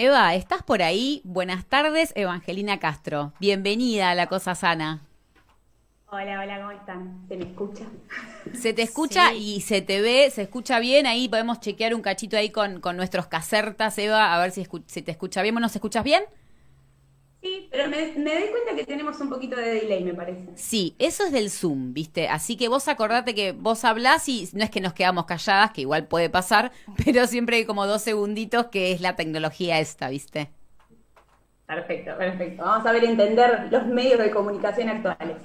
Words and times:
Eva, 0.00 0.32
¿estás 0.36 0.62
por 0.62 0.80
ahí? 0.80 1.20
Buenas 1.24 1.64
tardes, 1.64 2.12
Evangelina 2.14 2.78
Castro. 2.78 3.32
Bienvenida 3.40 4.10
a 4.10 4.14
La 4.14 4.28
Cosa 4.28 4.54
Sana. 4.54 5.00
Hola, 6.06 6.40
hola, 6.40 6.60
¿cómo 6.60 6.70
están? 6.70 7.24
¿Se 7.26 7.36
me 7.36 7.44
escucha? 7.46 7.84
Se 8.54 8.72
te 8.72 8.82
escucha 8.82 9.34
y 9.34 9.60
se 9.60 9.82
te 9.82 10.00
ve, 10.00 10.30
se 10.30 10.42
escucha 10.42 10.78
bien. 10.78 11.08
Ahí 11.08 11.28
podemos 11.28 11.58
chequear 11.58 11.96
un 11.96 12.02
cachito 12.02 12.36
ahí 12.36 12.50
con, 12.50 12.80
con 12.80 12.96
nuestros 12.96 13.26
casertas, 13.26 13.98
Eva, 13.98 14.36
a 14.36 14.40
ver 14.40 14.52
si, 14.52 14.68
si 14.86 15.02
te 15.02 15.10
escucha 15.10 15.42
bien. 15.42 15.56
¿Vos 15.56 15.62
nos 15.62 15.74
escuchas 15.74 16.04
bien? 16.04 16.22
Sí, 17.40 17.68
pero 17.70 17.88
me, 17.88 18.14
me, 18.16 18.34
doy 18.34 18.48
cuenta 18.50 18.74
que 18.74 18.84
tenemos 18.84 19.20
un 19.20 19.28
poquito 19.28 19.54
de 19.54 19.74
delay, 19.74 20.02
me 20.02 20.12
parece. 20.12 20.48
Sí, 20.56 20.96
eso 20.98 21.24
es 21.24 21.30
del 21.30 21.50
Zoom, 21.50 21.92
¿viste? 21.92 22.28
Así 22.28 22.56
que 22.56 22.66
vos 22.66 22.88
acordate 22.88 23.32
que 23.32 23.52
vos 23.52 23.84
hablás 23.84 24.28
y 24.28 24.48
no 24.54 24.64
es 24.64 24.70
que 24.70 24.80
nos 24.80 24.92
quedamos 24.92 25.26
calladas, 25.26 25.70
que 25.70 25.82
igual 25.82 26.08
puede 26.08 26.30
pasar, 26.30 26.72
pero 27.04 27.28
siempre 27.28 27.58
hay 27.58 27.64
como 27.64 27.86
dos 27.86 28.02
segunditos 28.02 28.66
que 28.66 28.90
es 28.90 29.00
la 29.00 29.14
tecnología 29.14 29.78
esta, 29.78 30.08
¿viste? 30.08 30.50
Perfecto, 31.66 32.16
perfecto. 32.16 32.64
Vamos 32.64 32.86
a 32.86 32.92
ver 32.92 33.04
entender 33.04 33.68
los 33.70 33.86
medios 33.86 34.18
de 34.18 34.30
comunicación 34.30 34.88
actuales. 34.88 35.36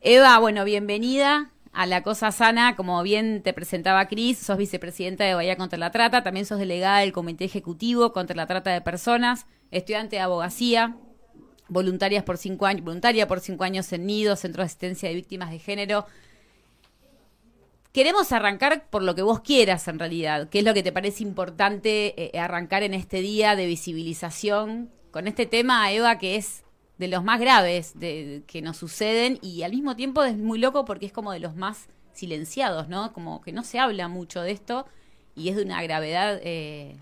Eva, 0.00 0.38
bueno, 0.38 0.64
bienvenida 0.64 1.50
a 1.72 1.84
La 1.84 2.02
Cosa 2.02 2.32
Sana. 2.32 2.76
Como 2.76 3.02
bien 3.02 3.42
te 3.42 3.52
presentaba 3.52 4.06
Cris, 4.06 4.38
sos 4.38 4.56
vicepresidenta 4.56 5.24
de 5.24 5.34
Bahía 5.34 5.56
contra 5.56 5.78
la 5.78 5.90
Trata, 5.90 6.22
también 6.22 6.46
sos 6.46 6.58
delegada 6.58 7.00
del 7.00 7.12
Comité 7.12 7.44
Ejecutivo 7.44 8.12
contra 8.12 8.36
la 8.36 8.46
Trata 8.46 8.70
de 8.70 8.80
Personas, 8.80 9.46
estudiante 9.70 10.16
de 10.16 10.22
abogacía, 10.22 10.96
voluntarias 11.68 12.24
por 12.24 12.38
cinco 12.38 12.66
años, 12.66 12.84
voluntaria 12.84 13.26
por 13.26 13.40
cinco 13.40 13.64
años 13.64 13.92
en 13.92 14.06
Nido, 14.06 14.36
Centro 14.36 14.62
de 14.62 14.66
Asistencia 14.66 15.08
de 15.08 15.14
Víctimas 15.14 15.50
de 15.50 15.58
Género. 15.58 16.06
Queremos 17.92 18.30
arrancar 18.32 18.88
por 18.90 19.02
lo 19.02 19.14
que 19.14 19.22
vos 19.22 19.40
quieras 19.40 19.88
en 19.88 19.98
realidad, 19.98 20.48
qué 20.50 20.58
es 20.58 20.64
lo 20.64 20.74
que 20.74 20.82
te 20.82 20.92
parece 20.92 21.22
importante 21.22 22.14
eh, 22.36 22.38
arrancar 22.38 22.82
en 22.82 22.94
este 22.94 23.22
día 23.22 23.56
de 23.56 23.66
visibilización 23.66 24.90
con 25.10 25.26
este 25.26 25.46
tema, 25.46 25.90
Eva, 25.90 26.18
que 26.18 26.36
es 26.36 26.62
de 26.98 27.08
los 27.08 27.24
más 27.24 27.40
graves 27.40 27.98
de, 27.98 28.42
que 28.46 28.62
nos 28.62 28.76
suceden 28.76 29.38
y 29.42 29.62
al 29.62 29.72
mismo 29.72 29.96
tiempo 29.96 30.24
es 30.24 30.36
muy 30.36 30.58
loco 30.58 30.84
porque 30.84 31.06
es 31.06 31.12
como 31.12 31.32
de 31.32 31.40
los 31.40 31.56
más 31.56 31.88
silenciados, 32.12 32.88
¿no? 32.88 33.12
Como 33.12 33.40
que 33.40 33.52
no 33.52 33.64
se 33.64 33.78
habla 33.78 34.08
mucho 34.08 34.40
de 34.42 34.52
esto 34.52 34.86
y 35.34 35.48
es 35.48 35.56
de 35.56 35.62
una 35.62 35.82
gravedad 35.82 36.40
eh, 36.42 36.96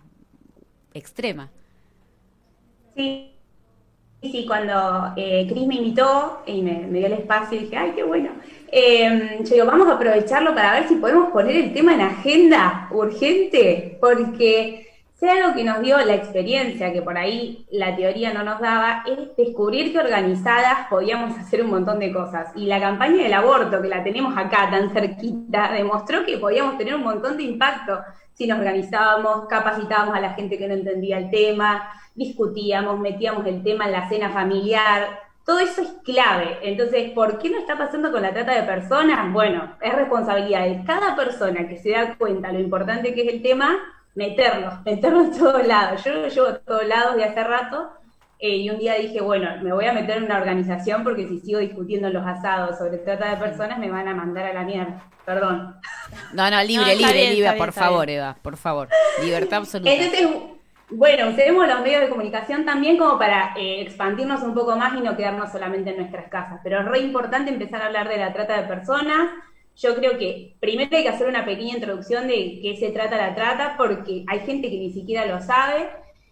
extrema. 0.92 1.50
Sí, 2.96 3.33
sí, 4.30 4.46
cuando 4.46 5.12
eh, 5.16 5.46
Cris 5.48 5.66
me 5.66 5.76
invitó 5.76 6.42
y 6.46 6.62
me, 6.62 6.88
dio 6.90 7.06
el 7.06 7.12
espacio, 7.14 7.58
dije, 7.58 7.76
ay, 7.76 7.92
qué 7.94 8.02
bueno. 8.02 8.30
Eh, 8.70 9.38
yo 9.40 9.54
digo, 9.54 9.66
vamos 9.66 9.88
a 9.88 9.94
aprovecharlo 9.94 10.54
para 10.54 10.72
ver 10.72 10.88
si 10.88 10.96
podemos 10.96 11.30
poner 11.30 11.56
el 11.56 11.72
tema 11.72 11.94
en 11.94 12.00
agenda 12.00 12.88
urgente, 12.90 13.98
porque 14.00 14.84
sea 15.14 15.34
algo 15.34 15.54
que 15.54 15.64
nos 15.64 15.80
dio 15.80 15.98
la 16.04 16.14
experiencia, 16.14 16.92
que 16.92 17.00
por 17.00 17.16
ahí 17.16 17.64
la 17.70 17.96
teoría 17.96 18.32
no 18.32 18.42
nos 18.42 18.60
daba, 18.60 19.04
es 19.06 19.36
descubrir 19.36 19.92
que 19.92 19.98
organizadas 19.98 20.88
podíamos 20.90 21.38
hacer 21.38 21.62
un 21.62 21.70
montón 21.70 21.98
de 21.98 22.12
cosas. 22.12 22.48
Y 22.56 22.66
la 22.66 22.80
campaña 22.80 23.22
del 23.22 23.32
aborto, 23.32 23.80
que 23.80 23.88
la 23.88 24.02
tenemos 24.04 24.36
acá 24.36 24.68
tan 24.70 24.90
cerquita, 24.90 25.72
demostró 25.72 26.24
que 26.26 26.38
podíamos 26.38 26.76
tener 26.76 26.94
un 26.94 27.04
montón 27.04 27.36
de 27.36 27.44
impacto 27.44 28.00
si 28.34 28.46
nos 28.46 28.58
organizábamos, 28.58 29.46
capacitábamos 29.46 30.16
a 30.16 30.20
la 30.20 30.34
gente 30.34 30.58
que 30.58 30.66
no 30.66 30.74
entendía 30.74 31.18
el 31.18 31.30
tema, 31.30 31.88
discutíamos, 32.14 32.98
metíamos 33.00 33.46
el 33.46 33.62
tema 33.62 33.86
en 33.86 33.92
la 33.92 34.08
cena 34.08 34.30
familiar, 34.30 35.20
todo 35.44 35.58
eso 35.58 35.82
es 35.82 35.88
clave. 36.04 36.58
Entonces, 36.62 37.10
¿por 37.12 37.38
qué 37.38 37.50
no 37.50 37.58
está 37.58 37.76
pasando 37.76 38.10
con 38.10 38.22
la 38.22 38.32
trata 38.32 38.54
de 38.54 38.62
personas? 38.62 39.30
Bueno, 39.32 39.76
es 39.80 39.94
responsabilidad 39.94 40.64
de 40.64 40.82
cada 40.84 41.14
persona 41.14 41.68
que 41.68 41.76
se 41.76 41.90
da 41.90 42.16
cuenta 42.16 42.50
lo 42.50 42.60
importante 42.60 43.14
que 43.14 43.22
es 43.26 43.34
el 43.34 43.42
tema, 43.42 43.78
meternos, 44.14 44.82
meternos 44.84 45.26
en 45.26 45.38
todos 45.38 45.66
lados. 45.66 46.02
Yo 46.02 46.14
lo 46.14 46.28
llevo 46.28 46.46
a 46.46 46.58
todos 46.58 46.86
lados 46.86 47.16
de 47.16 47.24
hace 47.24 47.44
rato 47.44 47.90
eh, 48.38 48.56
y 48.56 48.70
un 48.70 48.78
día 48.78 48.94
dije, 48.94 49.20
bueno, 49.20 49.50
me 49.62 49.72
voy 49.72 49.84
a 49.84 49.92
meter 49.92 50.16
en 50.16 50.24
una 50.24 50.38
organización 50.38 51.04
porque 51.04 51.28
si 51.28 51.40
sigo 51.40 51.58
discutiendo 51.58 52.08
los 52.08 52.26
asados 52.26 52.78
sobre 52.78 52.98
trata 52.98 53.30
de 53.30 53.36
personas 53.36 53.78
me 53.78 53.90
van 53.90 54.08
a 54.08 54.14
mandar 54.14 54.46
a 54.46 54.54
la 54.54 54.62
mierda. 54.62 55.10
Perdón. 55.26 55.76
No, 56.32 56.50
no, 56.50 56.62
libre, 56.62 56.96
libre, 56.96 57.32
libre, 57.32 57.52
por 57.52 57.72
favor, 57.72 58.08
Eva, 58.08 58.36
por 58.40 58.56
favor. 58.56 58.88
Libertad 59.22 59.60
absoluta. 59.60 59.90
Entonces, 59.90 60.53
bueno, 60.90 61.30
usemos 61.30 61.66
los 61.66 61.80
medios 61.80 62.02
de 62.02 62.08
comunicación 62.10 62.64
también 62.64 62.98
como 62.98 63.18
para 63.18 63.54
eh, 63.56 63.80
expandirnos 63.80 64.42
un 64.42 64.54
poco 64.54 64.76
más 64.76 64.94
y 64.94 65.00
no 65.00 65.16
quedarnos 65.16 65.50
solamente 65.50 65.90
en 65.90 65.96
nuestras 65.96 66.28
casas. 66.28 66.60
Pero 66.62 66.80
es 66.80 66.86
re 66.86 67.00
importante 67.00 67.50
empezar 67.50 67.82
a 67.82 67.86
hablar 67.86 68.08
de 68.08 68.18
la 68.18 68.32
trata 68.32 68.60
de 68.60 68.68
personas. 68.68 69.30
Yo 69.76 69.94
creo 69.94 70.18
que 70.18 70.56
primero 70.60 70.96
hay 70.96 71.02
que 71.02 71.08
hacer 71.08 71.26
una 71.26 71.44
pequeña 71.44 71.74
introducción 71.74 72.28
de 72.28 72.60
qué 72.62 72.76
se 72.78 72.90
trata 72.90 73.16
la 73.16 73.34
trata, 73.34 73.76
porque 73.76 74.24
hay 74.28 74.40
gente 74.40 74.70
que 74.70 74.78
ni 74.78 74.92
siquiera 74.92 75.26
lo 75.26 75.40
sabe. 75.40 75.88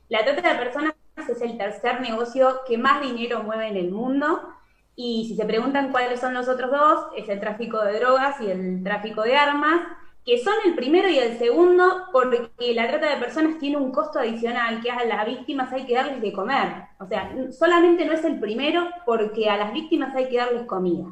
La 0.09 0.25
trata 0.25 0.53
de 0.53 0.59
personas 0.59 0.95
es 1.17 1.41
el 1.41 1.57
tercer 1.57 2.01
negocio 2.01 2.61
que 2.67 2.77
más 2.77 3.01
dinero 3.01 3.43
mueve 3.43 3.69
en 3.69 3.77
el 3.77 3.91
mundo. 3.91 4.49
Y 4.95 5.27
si 5.29 5.37
se 5.37 5.47
preguntan 5.47 5.91
cuáles 5.91 6.21
son 6.21 6.35
los 6.35 6.49
otros 6.49 6.71
dos, 6.71 7.07
es 7.17 7.29
el 7.31 7.41
tráfico 7.41 7.83
de 7.83 7.99
drogas 7.99 8.39
y 8.43 8.51
el 8.51 8.85
tráfico 8.85 9.23
de 9.23 9.37
armas 9.37 9.81
que 10.25 10.39
son 10.39 10.55
el 10.65 10.75
primero 10.75 11.09
y 11.09 11.19
el 11.19 11.37
segundo 11.39 12.05
porque 12.13 12.75
la 12.75 12.89
trata 12.89 13.11
de 13.11 13.21
personas 13.21 13.59
tiene 13.59 13.77
un 13.77 13.91
costo 13.91 14.21
adicional 14.21 14.81
que 14.81 14.91
a 14.91 15.05
las 15.05 15.27
víctimas 15.27 15.73
hay 15.73 15.85
que 15.85 15.95
darles 15.95 16.21
de 16.21 16.33
comer. 16.33 16.85
O 17.01 17.07
sea, 17.07 17.35
solamente 17.51 18.05
no 18.05 18.13
es 18.13 18.25
el 18.25 18.39
primero 18.39 18.89
porque 19.05 19.51
a 19.51 19.57
las 19.57 19.73
víctimas 19.73 20.15
hay 20.15 20.29
que 20.29 20.37
darles 20.37 20.67
comida. 20.67 21.07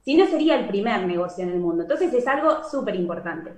Si 0.00 0.14
no 0.14 0.26
sería 0.26 0.58
el 0.58 0.68
primer 0.68 1.04
negocio 1.06 1.44
en 1.44 1.50
el 1.50 1.60
mundo. 1.60 1.82
Entonces 1.82 2.14
es 2.14 2.26
algo 2.26 2.64
súper 2.64 2.94
importante. 2.94 3.52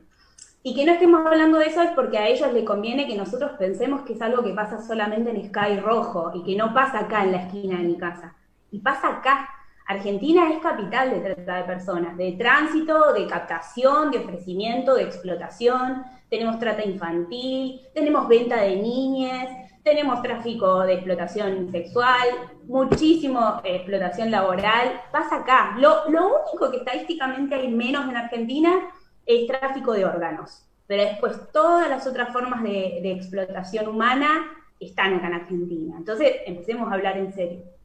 Y 0.62 0.74
que 0.74 0.84
no 0.84 0.92
estemos 0.92 1.24
hablando 1.24 1.58
de 1.58 1.66
eso 1.66 1.80
es 1.82 1.90
porque 1.92 2.18
a 2.18 2.26
ellos 2.26 2.52
les 2.52 2.64
conviene 2.64 3.06
que 3.06 3.16
nosotros 3.16 3.52
pensemos 3.58 4.02
que 4.02 4.14
es 4.14 4.22
algo 4.22 4.42
que 4.42 4.52
pasa 4.52 4.82
solamente 4.82 5.30
en 5.30 5.48
Sky 5.48 5.78
Rojo 5.78 6.32
y 6.34 6.42
que 6.42 6.56
no 6.56 6.74
pasa 6.74 7.00
acá 7.00 7.22
en 7.22 7.32
la 7.32 7.42
esquina 7.42 7.78
de 7.78 7.84
mi 7.84 7.96
casa. 7.96 8.34
Y 8.72 8.80
pasa 8.80 9.08
acá, 9.08 9.48
Argentina 9.88 10.52
es 10.52 10.58
capital 10.58 11.10
de 11.10 11.20
trata 11.20 11.56
de 11.56 11.64
personas, 11.64 12.14
de 12.18 12.32
tránsito, 12.32 13.14
de 13.14 13.26
captación, 13.26 14.10
de 14.10 14.18
ofrecimiento, 14.18 14.94
de 14.94 15.04
explotación. 15.04 16.04
Tenemos 16.28 16.58
trata 16.58 16.84
infantil, 16.84 17.80
tenemos 17.94 18.28
venta 18.28 18.60
de 18.60 18.76
niñas, 18.76 19.48
tenemos 19.82 20.20
tráfico 20.20 20.80
de 20.80 20.92
explotación 20.92 21.72
sexual, 21.72 22.28
muchísimo 22.64 23.62
eh, 23.64 23.76
explotación 23.76 24.30
laboral. 24.30 25.00
Pasa 25.10 25.36
acá. 25.36 25.74
Lo, 25.78 26.04
único 26.06 26.70
que 26.70 26.76
estadísticamente 26.76 27.54
hay 27.54 27.68
menos 27.68 28.06
en 28.10 28.16
Argentina 28.18 28.90
es 29.24 29.46
tráfico 29.46 29.94
de 29.94 30.04
órganos. 30.04 30.66
Pero 30.86 31.04
después 31.04 31.50
todas 31.50 31.88
las 31.88 32.06
otras 32.06 32.30
formas 32.30 32.62
de, 32.62 33.00
de 33.02 33.12
explotación 33.12 33.88
humana 33.88 34.52
están 34.78 35.14
acá 35.14 35.28
en 35.28 35.32
Argentina. 35.32 35.96
Entonces, 35.96 36.30
empecemos 36.44 36.90
a 36.90 36.94
hablar 36.94 37.16
en 37.16 37.32
serio. 37.32 37.77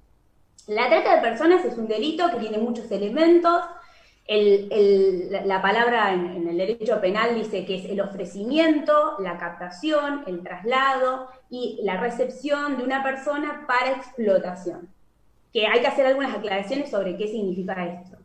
La 0.68 0.88
trata 0.88 1.16
de 1.16 1.22
personas 1.22 1.66
es 1.66 1.78
un 1.78 1.88
delito 1.88 2.30
que 2.32 2.38
tiene 2.38 2.58
muchos 2.58 2.90
elementos. 2.90 3.64
la 4.28 5.62
palabra 5.62 6.14
en, 6.14 6.48
el 6.48 6.58
derecho 6.58 7.02
penal 7.02 7.36
dice 7.36 7.66
que 7.66 7.76
es 7.76 7.86
el 7.86 8.00
ofrecimiento, 8.00 9.18
la 9.20 9.38
captación, 9.38 10.24
el 10.26 10.42
traslado 10.42 11.28
y 11.50 11.82
la 11.84 11.98
recepción 11.98 12.78
de 12.78 12.84
una 12.84 13.04
persona 13.04 13.66
para 13.68 13.92
explotación. 13.92 14.88
Que 15.52 15.68
hay 15.68 15.82
que 15.82 15.88
hacer 15.88 16.06
algunas 16.06 16.34
aclaraciones 16.34 16.90
sobre 16.90 17.18
qué 17.18 17.28
significa 17.28 17.86
esto. 17.86 18.18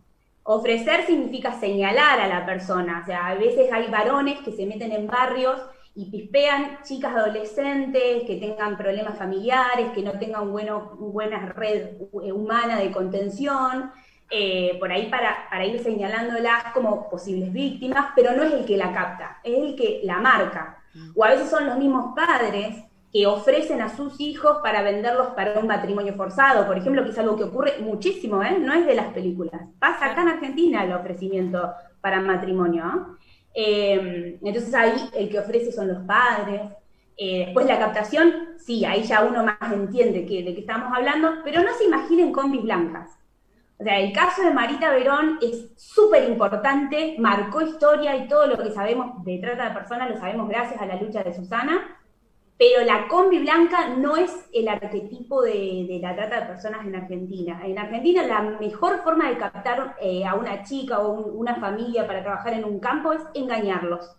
Ofrecer 0.45 1.05
significa 1.07 1.59
señalar 1.59 2.21
a 2.21 2.29
la 2.29 2.47
persona, 2.47 3.01
o 3.03 3.07
sea, 3.07 3.27
a 3.27 3.35
veces 3.35 3.71
hay 3.73 3.89
varones 3.89 4.39
que 4.41 4.53
se 4.53 4.65
meten 4.65 4.93
en 4.93 5.07
barrios 5.07 5.61
y 5.99 6.05
pispean 6.13 6.79
chicas 6.85 7.13
adolescentes 7.13 8.23
que 8.23 8.37
tengan 8.37 8.77
problemas 8.77 9.19
familiares, 9.19 9.91
que 9.93 10.03
no 10.05 10.13
tengan 10.13 10.49
bueno, 10.53 10.93
buena 10.97 11.41
red 11.47 11.97
humana 12.13 12.79
de 12.79 12.93
contención, 12.93 13.91
eh, 14.31 14.77
por 14.79 14.93
ahí 14.93 15.11
para, 15.11 15.49
para 15.51 15.67
ir 15.67 15.83
señalándolas 15.83 16.73
como 16.73 17.11
posibles 17.11 17.53
víctimas, 17.53 18.13
pero 18.15 18.31
no 18.31 18.45
es 18.45 18.53
el 18.53 18.65
que 18.65 18.77
la 18.77 18.93
capta, 18.93 19.41
es 19.43 19.59
el 19.59 19.75
que 19.75 20.01
la 20.05 20.21
marca. 20.21 20.79
O 21.17 21.25
a 21.25 21.31
veces 21.31 21.51
son 21.51 21.67
los 21.67 21.77
mismos 21.77 22.15
padres 22.15 22.77
que 23.13 23.27
ofrecen 23.27 23.83
a 23.83 23.89
sus 23.89 24.21
hijos 24.21 24.59
para 24.63 24.83
venderlos 24.83 25.29
para 25.35 25.59
un 25.59 25.67
matrimonio 25.67 26.15
forzado, 26.15 26.65
por 26.69 26.79
ejemplo, 26.79 27.03
que 27.03 27.11
es 27.11 27.19
algo 27.19 27.37
que 27.37 27.45
ocurre 27.45 27.79
muchísimo, 27.81 28.41
¿eh? 28.45 28.57
no 28.61 28.73
es 28.73 28.87
de 28.87 28.95
las 28.95 29.13
películas. 29.13 29.63
Pasa 29.81 30.13
acá 30.13 30.23
en 30.23 30.29
Argentina 30.29 30.85
el 30.85 30.93
ofrecimiento 30.93 31.73
para 32.01 32.21
matrimonio. 32.21 32.85
¿no? 32.85 33.19
Em, 33.55 34.39
entonces 34.43 34.75
ahí 34.75 35.11
el 35.15 35.29
que 35.29 35.39
ofrece 35.39 35.73
son 35.73 35.89
los 35.89 36.03
padres. 36.05 36.63
Eh, 37.17 37.47
después 37.47 37.67
la 37.67 37.79
captación, 37.79 38.33
sí, 38.59 38.85
ahí 38.85 39.03
ya 39.03 39.25
uno 39.25 39.43
más 39.43 39.73
entiende 39.73 40.25
que, 40.25 40.43
de 40.45 40.55
qué 40.55 40.61
estamos 40.61 40.93
hablando, 40.95 41.41
pero 41.43 41.63
no 41.63 41.75
se 41.75 41.85
imaginen 41.85 42.33
combis 42.33 42.63
blancas. 42.63 43.19
O 43.81 43.85
sea, 43.85 43.99
el 43.99 44.13
caso 44.13 44.43
de 44.43 44.53
Marita 44.53 44.91
Verón 44.91 45.39
es 45.41 45.71
súper 45.77 46.29
importante, 46.29 47.17
marcó 47.19 47.63
historia 47.63 48.17
y 48.17 48.27
todo 48.27 48.47
lo 48.47 48.59
que 48.59 48.71
sabemos 48.71 49.25
de 49.25 49.39
trata 49.39 49.69
de 49.69 49.75
personas 49.75 50.11
lo 50.11 50.19
sabemos 50.19 50.49
gracias 50.49 50.81
a 50.81 50.87
la 50.87 50.97
lucha 50.97 51.23
de 51.23 51.35
Susana, 51.35 51.98
pero 52.59 52.85
la 52.85 53.07
combi 53.07 53.39
blanca 53.39 53.91
no 53.91 54.17
es 54.17 54.33
el 54.53 54.67
arquetipo 54.67 55.43
de, 55.43 56.01
la 56.03 56.17
trata 56.17 56.41
de 56.41 56.47
personas 56.47 56.85
en 56.85 56.97
Argentina. 56.97 57.61
En 57.65 57.79
Argentina 57.79 58.27
la 58.27 58.43
mejor 58.43 59.03
forma 59.05 59.29
de 59.29 59.39
captar 59.39 59.95
eh, 60.01 60.27
a 60.27 60.35
una 60.35 60.65
chica 60.65 60.99
o 60.99 61.13
una 61.13 61.55
familia 61.55 62.05
para 62.07 62.23
trabajar 62.23 62.55
en 62.55 62.65
un 62.65 62.81
campo 62.81 63.13
es 63.13 63.23
engañarlos. 63.35 64.11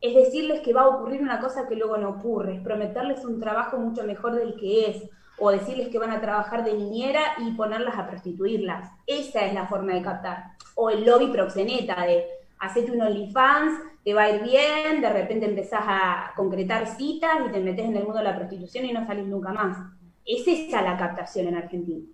es 0.00 0.14
decirles 0.14 0.60
que 0.60 0.72
va 0.72 0.82
a 0.82 0.88
ocurrir 0.88 1.20
una 1.20 1.40
cosa 1.40 1.68
que 1.68 1.74
luego 1.76 1.98
no 1.98 2.10
ocurre, 2.10 2.54
es 2.54 2.62
prometerles 2.62 3.24
un 3.24 3.40
trabajo 3.40 3.76
mucho 3.76 4.04
mejor 4.04 4.34
del 4.34 4.54
que 4.54 4.88
es, 4.88 5.10
o 5.38 5.50
decirles 5.50 5.88
que 5.88 5.98
van 5.98 6.12
a 6.12 6.20
trabajar 6.20 6.64
de 6.64 6.74
niñera 6.74 7.20
y 7.38 7.50
ponerlas 7.52 7.98
a 7.98 8.06
prostituirlas. 8.06 8.90
Esa 9.06 9.46
es 9.46 9.54
la 9.54 9.66
forma 9.66 9.94
de 9.94 10.02
captar. 10.02 10.52
O 10.74 10.90
el 10.90 11.04
lobby 11.04 11.26
proxeneta 11.26 12.06
de 12.06 12.24
hacete 12.60 12.92
un 12.92 13.02
OnlyFans, 13.02 13.89
te 14.04 14.14
va 14.14 14.22
a 14.22 14.30
ir 14.30 14.42
bien, 14.42 15.00
de 15.00 15.12
repente 15.12 15.46
empezás 15.46 15.82
a 15.84 16.32
concretar 16.36 16.86
citas 16.86 17.38
y 17.46 17.52
te 17.52 17.60
metes 17.60 17.84
en 17.84 17.96
el 17.96 18.04
mundo 18.04 18.18
de 18.18 18.24
la 18.24 18.36
prostitución 18.36 18.84
y 18.86 18.92
no 18.92 19.06
salís 19.06 19.26
nunca 19.26 19.52
más. 19.52 19.76
Es 20.24 20.46
esa 20.46 20.82
la 20.82 20.96
captación 20.96 21.48
en 21.48 21.56
Argentina. 21.56 22.04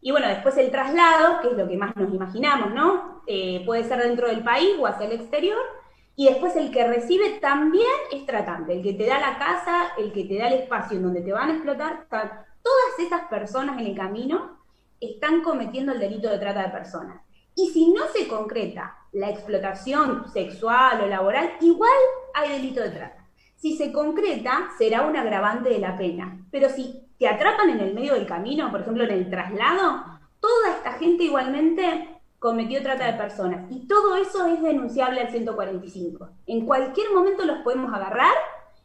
Y 0.00 0.10
bueno, 0.10 0.28
después 0.28 0.56
el 0.56 0.70
traslado, 0.70 1.40
que 1.40 1.48
es 1.48 1.54
lo 1.54 1.68
que 1.68 1.76
más 1.76 1.94
nos 1.96 2.12
imaginamos, 2.12 2.72
¿no? 2.72 3.22
Eh, 3.26 3.62
puede 3.66 3.84
ser 3.84 4.02
dentro 4.02 4.28
del 4.28 4.42
país 4.42 4.76
o 4.78 4.86
hacia 4.86 5.06
el 5.06 5.12
exterior. 5.12 5.58
Y 6.16 6.26
después 6.26 6.56
el 6.56 6.72
que 6.72 6.86
recibe 6.86 7.38
también 7.40 7.86
es 8.12 8.26
tratante, 8.26 8.72
el 8.72 8.82
que 8.82 8.94
te 8.94 9.06
da 9.06 9.20
la 9.20 9.38
casa, 9.38 9.92
el 9.98 10.12
que 10.12 10.24
te 10.24 10.36
da 10.36 10.48
el 10.48 10.60
espacio 10.60 10.96
en 10.96 11.04
donde 11.04 11.20
te 11.20 11.32
van 11.32 11.50
a 11.50 11.52
explotar. 11.54 12.08
Todas 12.08 12.98
esas 12.98 13.28
personas 13.28 13.78
en 13.78 13.86
el 13.86 13.96
camino 13.96 14.58
están 15.00 15.42
cometiendo 15.42 15.92
el 15.92 16.00
delito 16.00 16.28
de 16.28 16.38
trata 16.38 16.64
de 16.64 16.70
personas. 16.70 17.22
Y 17.54 17.68
si 17.68 17.92
no 17.92 18.06
se 18.08 18.26
concreta 18.26 18.97
la 19.12 19.30
explotación 19.30 20.28
sexual 20.32 21.00
o 21.02 21.06
laboral, 21.06 21.50
igual 21.60 21.90
hay 22.34 22.52
delito 22.52 22.80
de 22.82 22.90
trata. 22.90 23.26
Si 23.56 23.76
se 23.76 23.92
concreta, 23.92 24.68
será 24.78 25.06
un 25.06 25.16
agravante 25.16 25.68
de 25.68 25.78
la 25.78 25.96
pena. 25.96 26.46
Pero 26.50 26.68
si 26.68 27.08
te 27.18 27.28
atrapan 27.28 27.70
en 27.70 27.80
el 27.80 27.94
medio 27.94 28.14
del 28.14 28.26
camino, 28.26 28.70
por 28.70 28.82
ejemplo 28.82 29.04
en 29.04 29.10
el 29.10 29.30
traslado, 29.30 30.04
toda 30.40 30.76
esta 30.76 30.92
gente 30.92 31.24
igualmente 31.24 32.20
cometió 32.38 32.82
trata 32.82 33.06
de 33.06 33.18
personas. 33.18 33.70
Y 33.70 33.88
todo 33.88 34.16
eso 34.16 34.46
es 34.46 34.62
denunciable 34.62 35.20
al 35.20 35.30
145. 35.30 36.28
En 36.46 36.66
cualquier 36.66 37.12
momento 37.12 37.44
los 37.44 37.58
podemos 37.58 37.92
agarrar 37.92 38.34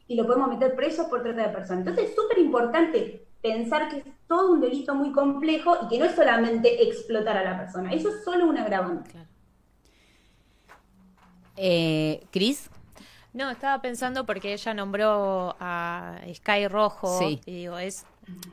y 0.07 0.15
lo 0.15 0.25
podemos 0.25 0.49
meter 0.49 0.75
presos 0.75 1.05
por 1.05 1.21
trata 1.21 1.43
de 1.43 1.53
personas. 1.53 1.81
Entonces 1.81 2.09
es 2.09 2.15
súper 2.15 2.39
importante 2.39 3.27
pensar 3.43 3.89
que 3.89 3.97
es 3.97 4.05
todo 4.27 4.53
un 4.53 4.61
delito 4.61 4.95
muy 4.95 5.11
complejo 5.11 5.77
y 5.83 5.87
que 5.89 5.99
no 5.99 6.05
es 6.05 6.15
solamente 6.15 6.81
explotar 6.81 7.37
a 7.37 7.43
la 7.43 7.57
persona, 7.59 7.93
eso 7.93 8.09
es 8.09 8.23
solo 8.23 8.47
un 8.47 8.57
agravante. 8.57 9.11
Eh, 11.57 12.23
Cris. 12.31 12.69
No, 13.33 13.49
estaba 13.49 13.81
pensando 13.81 14.25
porque 14.25 14.53
ella 14.53 14.73
nombró 14.73 15.55
a 15.59 16.19
Sky 16.33 16.67
Rojo 16.67 17.19
y 17.45 17.51
digo, 17.51 17.77
es 17.79 18.05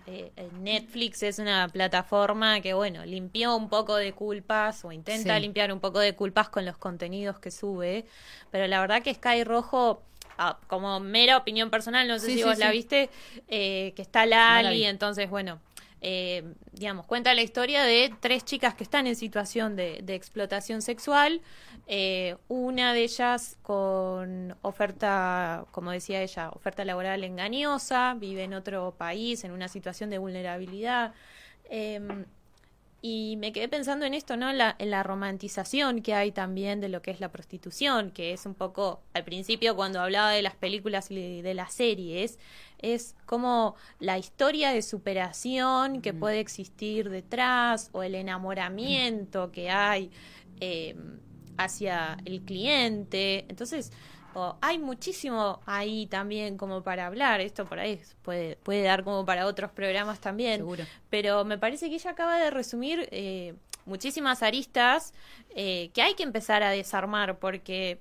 eh, 0.07 0.33
Netflix 0.61 1.23
es 1.23 1.39
una 1.39 1.69
plataforma 1.69 2.61
que, 2.61 2.75
bueno, 2.75 3.05
limpió 3.05 3.57
un 3.57 3.69
poco 3.69 3.97
de 3.97 4.13
culpas 4.13 4.85
o 4.85 4.93
intenta 4.93 5.39
limpiar 5.39 5.73
un 5.73 5.81
poco 5.81 6.01
de 6.01 6.15
culpas 6.15 6.49
con 6.49 6.65
los 6.65 6.77
contenidos 6.77 7.39
que 7.39 7.51
sube, 7.51 8.05
pero 8.51 8.67
la 8.67 8.81
verdad 8.81 9.03
que 9.03 9.15
Sky 9.15 9.45
Rojo, 9.45 10.03
ah, 10.39 10.59
como 10.67 10.99
mera 10.99 11.37
opinión 11.37 11.71
personal, 11.71 12.09
no 12.09 12.19
sé 12.19 12.35
si 12.35 12.43
vos 12.43 12.59
la 12.59 12.71
viste, 12.71 13.11
eh, 13.49 13.93
que 13.95 14.03
está 14.03 14.27
Lali, 14.27 14.85
entonces, 14.85 15.31
bueno, 15.31 15.61
eh, 16.03 16.55
digamos, 16.73 17.05
cuenta 17.05 17.35
la 17.35 17.43
historia 17.43 17.83
de 17.83 18.15
tres 18.21 18.45
chicas 18.45 18.75
que 18.75 18.85
están 18.85 19.07
en 19.07 19.17
situación 19.17 19.77
de, 19.77 20.03
explotación 20.09 20.81
sexual, 20.81 21.43
eh, 21.87 22.37
una 22.49 22.95
de 22.95 23.03
ellas 23.03 23.59
con 23.63 24.57
oferta, 24.63 25.67
como 25.73 25.91
decía 25.91 26.23
ella, 26.23 26.51
oferta 26.51 26.85
laboral 26.85 27.23
engañosa, 27.25 28.15
vive 28.15 28.45
en 28.45 28.55
otro 28.55 28.95
país, 28.97 29.45
en 29.45 29.53
una 29.53 29.69
situación 29.69 30.09
de 30.09 30.19
vulnerabilidad. 30.19 31.13
Em, 31.69 32.25
y 33.03 33.37
me 33.39 33.53
quedé 33.53 33.69
pensando 33.69 34.05
en 34.05 34.13
esto, 34.13 34.37
¿no? 34.37 34.53
La, 34.53 34.77
en 34.79 34.91
la 34.91 35.03
romantización 35.03 36.03
que 36.03 36.15
hay 36.15 36.33
también 36.33 36.81
de 36.81 36.89
lo 36.91 37.01
que 37.01 37.11
es 37.11 37.21
la 37.21 37.31
prostitución, 37.31 38.11
que 38.11 38.33
es 38.33 38.45
un 38.45 38.55
poco, 38.55 39.01
al 39.15 39.25
principio 39.25 39.75
cuando 39.75 40.01
hablaba 40.01 40.31
de 40.33 40.43
las 40.43 40.55
películas 40.55 41.11
y 41.11 41.41
de 41.41 41.55
las 41.55 41.73
series, 41.73 42.39
es 42.83 43.15
como 43.27 43.77
la 43.99 44.19
historia 44.19 44.73
de 44.73 44.83
superación 44.83 46.03
que 46.03 46.13
puede 46.13 46.41
existir 46.41 47.11
detrás 47.11 47.91
o 47.93 48.03
el 48.03 48.15
enamoramiento 48.15 49.51
que 49.53 49.71
hay 49.71 50.11
eh, 50.61 50.97
hacia 51.57 52.19
el 52.25 52.43
cliente. 52.43 53.47
Entonces, 53.49 53.93
hay 54.61 54.79
muchísimo 54.79 55.61
ahí 55.67 56.07
también 56.07 56.57
como 56.57 56.83
para 56.83 57.07
hablar. 57.07 57.41
Esto 57.41 57.67
por 57.67 57.79
ahí 57.79 58.01
puede, 58.23 58.57
puede 58.57 58.83
dar 58.83 59.05
como 59.05 59.25
para 59.25 59.47
otros 59.47 59.71
programas 59.73 60.21
también. 60.21 60.59
Seguro. 60.59 60.85
Pero 61.11 61.45
me 61.45 61.59
parece 61.59 61.89
que 61.89 61.97
ella 61.97 62.11
acaba 62.11 62.39
de 62.39 62.51
resumir 62.51 63.09
eh, 63.11 63.55
muchísimas 63.85 64.43
aristas 64.43 65.13
eh, 65.55 65.91
que 65.93 66.03
hay 66.03 66.15
que 66.15 66.23
empezar 66.23 66.63
a 66.63 66.71
desarmar 66.71 67.39
porque 67.39 68.01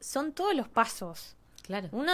son 0.00 0.32
todos 0.32 0.54
los 0.54 0.68
pasos. 0.68 1.36
Claro. 1.62 1.88
Uno 1.92 2.12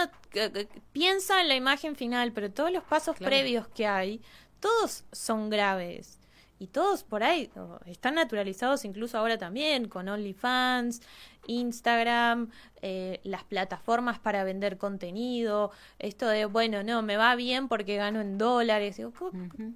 piensa 0.91 1.41
en 1.41 1.47
la 1.47 1.55
imagen 1.55 1.95
final, 1.95 2.31
pero 2.31 2.51
todos 2.51 2.71
los 2.71 2.83
pasos 2.83 3.17
previos 3.17 3.67
que 3.67 3.87
hay, 3.87 4.21
todos 4.59 5.03
son 5.11 5.49
graves. 5.49 6.19
Y 6.61 6.67
todos 6.67 7.03
por 7.03 7.23
ahí 7.23 7.49
están 7.85 8.15
naturalizados 8.15 8.83
incluso 8.83 9.17
ahora 9.17 9.37
también 9.37 9.87
con 9.87 10.09
OnlyFans, 10.09 11.01
Instagram, 11.47 12.51
eh, 12.81 13.21
las 13.23 13.45
plataformas 13.45 14.19
para 14.19 14.43
vender 14.43 14.77
contenido, 14.77 15.71
esto 15.99 16.27
de, 16.27 16.43
bueno, 16.45 16.83
no, 16.83 17.01
me 17.01 17.15
va 17.15 17.35
bien 17.35 17.69
porque 17.69 17.95
gano 17.95 18.19
en 18.19 18.37
dólares, 18.37 19.01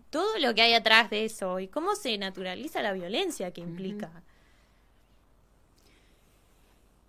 todo 0.09 0.37
lo 0.39 0.53
que 0.53 0.61
hay 0.61 0.73
atrás 0.73 1.09
de 1.09 1.23
eso 1.23 1.61
y 1.61 1.69
cómo 1.69 1.95
se 1.95 2.17
naturaliza 2.17 2.81
la 2.81 2.91
violencia 2.91 3.51
que 3.51 3.61
implica. 3.61 4.11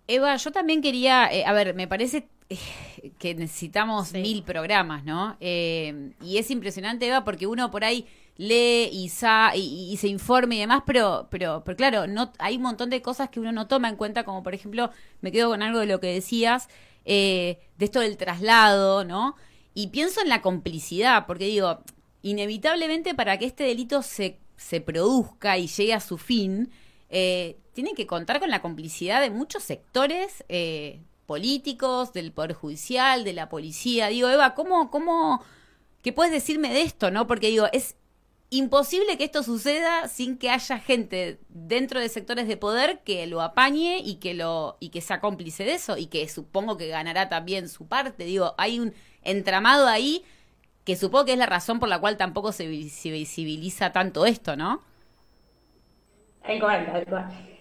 Eva, 0.07 0.37
yo 0.37 0.51
también 0.51 0.81
quería, 0.81 1.27
eh, 1.31 1.43
a 1.45 1.51
ver, 1.51 1.73
me 1.73 1.87
parece 1.87 2.17
eh, 2.17 2.27
que 3.19 3.35
necesitamos 3.35 4.13
mil 4.13 4.43
programas, 4.43 5.03
¿no? 5.03 5.37
y 5.39 6.37
es 6.37 6.51
impresionante, 6.51 7.07
Eva, 7.07 7.23
porque 7.23 7.47
uno 7.47 7.71
por 7.71 7.83
ahí 7.83 8.05
lee 8.37 8.89
y, 8.91 9.09
y, 9.55 9.97
se 9.97 10.07
informe 10.07 10.55
y 10.55 10.59
demás, 10.59 10.83
pero, 10.85 11.27
pero, 11.29 11.63
pero 11.63 11.77
claro, 11.77 12.07
no, 12.07 12.31
hay 12.39 12.57
un 12.57 12.63
montón 12.63 12.89
de 12.89 13.01
cosas 13.01 13.29
que 13.29 13.39
uno 13.39 13.51
no 13.51 13.67
toma 13.67 13.89
en 13.89 13.95
cuenta, 13.95 14.23
como 14.23 14.43
por 14.43 14.53
ejemplo, 14.53 14.91
me 15.21 15.31
quedo 15.31 15.49
con 15.49 15.63
algo 15.63 15.79
de 15.79 15.85
lo 15.85 15.99
que 15.99 16.07
decías, 16.07 16.67
eh, 17.05 17.59
de 17.77 17.85
esto 17.85 17.99
del 17.99 18.17
traslado, 18.17 19.05
¿no? 19.05 19.35
Y 19.73 19.87
pienso 19.87 20.21
en 20.21 20.29
la 20.29 20.41
complicidad, 20.41 21.25
porque 21.27 21.45
digo, 21.45 21.79
inevitablemente 22.23 23.13
para 23.13 23.37
que 23.37 23.45
este 23.45 23.63
delito 23.63 24.01
se, 24.01 24.39
se 24.57 24.81
produzca 24.81 25.57
y 25.57 25.67
llegue 25.67 25.93
a 25.93 25.99
su 25.99 26.17
fin, 26.17 26.71
eh, 27.09 27.57
tiene 27.73 27.93
que 27.93 28.07
contar 28.07 28.39
con 28.39 28.49
la 28.49 28.61
complicidad 28.61 29.21
de 29.21 29.29
muchos 29.29 29.63
sectores 29.63 30.43
eh, 30.49 30.99
políticos, 31.25 32.13
del 32.13 32.31
Poder 32.31 32.53
Judicial, 32.53 33.23
de 33.23 33.33
la 33.33 33.49
policía. 33.49 34.07
Digo, 34.07 34.29
Eva, 34.29 34.55
¿cómo, 34.55 34.91
cómo, 34.91 35.43
qué 36.01 36.13
puedes 36.13 36.31
decirme 36.31 36.71
de 36.73 36.81
esto, 36.81 37.11
no? 37.11 37.27
Porque 37.27 37.47
digo, 37.47 37.67
es 37.73 37.95
imposible 38.49 39.17
que 39.17 39.23
esto 39.23 39.43
suceda 39.43 40.07
sin 40.07 40.37
que 40.37 40.49
haya 40.49 40.79
gente 40.79 41.39
dentro 41.49 41.99
de 41.99 42.09
sectores 42.09 42.47
de 42.47 42.57
poder 42.57 42.99
que 42.99 43.25
lo 43.27 43.41
apañe 43.41 43.99
y 43.99 44.15
que 44.15 44.33
lo 44.33 44.77
y 44.79 44.89
que 44.89 45.01
sea 45.01 45.19
cómplice 45.19 45.63
de 45.65 45.73
eso 45.73 45.97
y 45.97 46.07
que 46.07 46.27
supongo 46.29 46.77
que 46.77 46.87
ganará 46.87 47.27
también 47.29 47.69
su 47.69 47.87
parte. 47.87 48.25
Digo, 48.25 48.53
hay 48.57 48.79
un 48.79 48.93
entramado 49.23 49.87
ahí 49.87 50.23
que 50.85 50.95
supongo 50.95 51.25
que 51.25 51.33
es 51.33 51.39
la 51.39 51.47
razón 51.47 51.79
por 51.79 51.89
la 51.89 51.99
cual 51.99 52.17
tampoco 52.17 52.51
se, 52.51 52.67
visibiliza 52.67 53.91
tanto 53.91 54.25
esto, 54.25 54.55
¿no? 54.55 54.81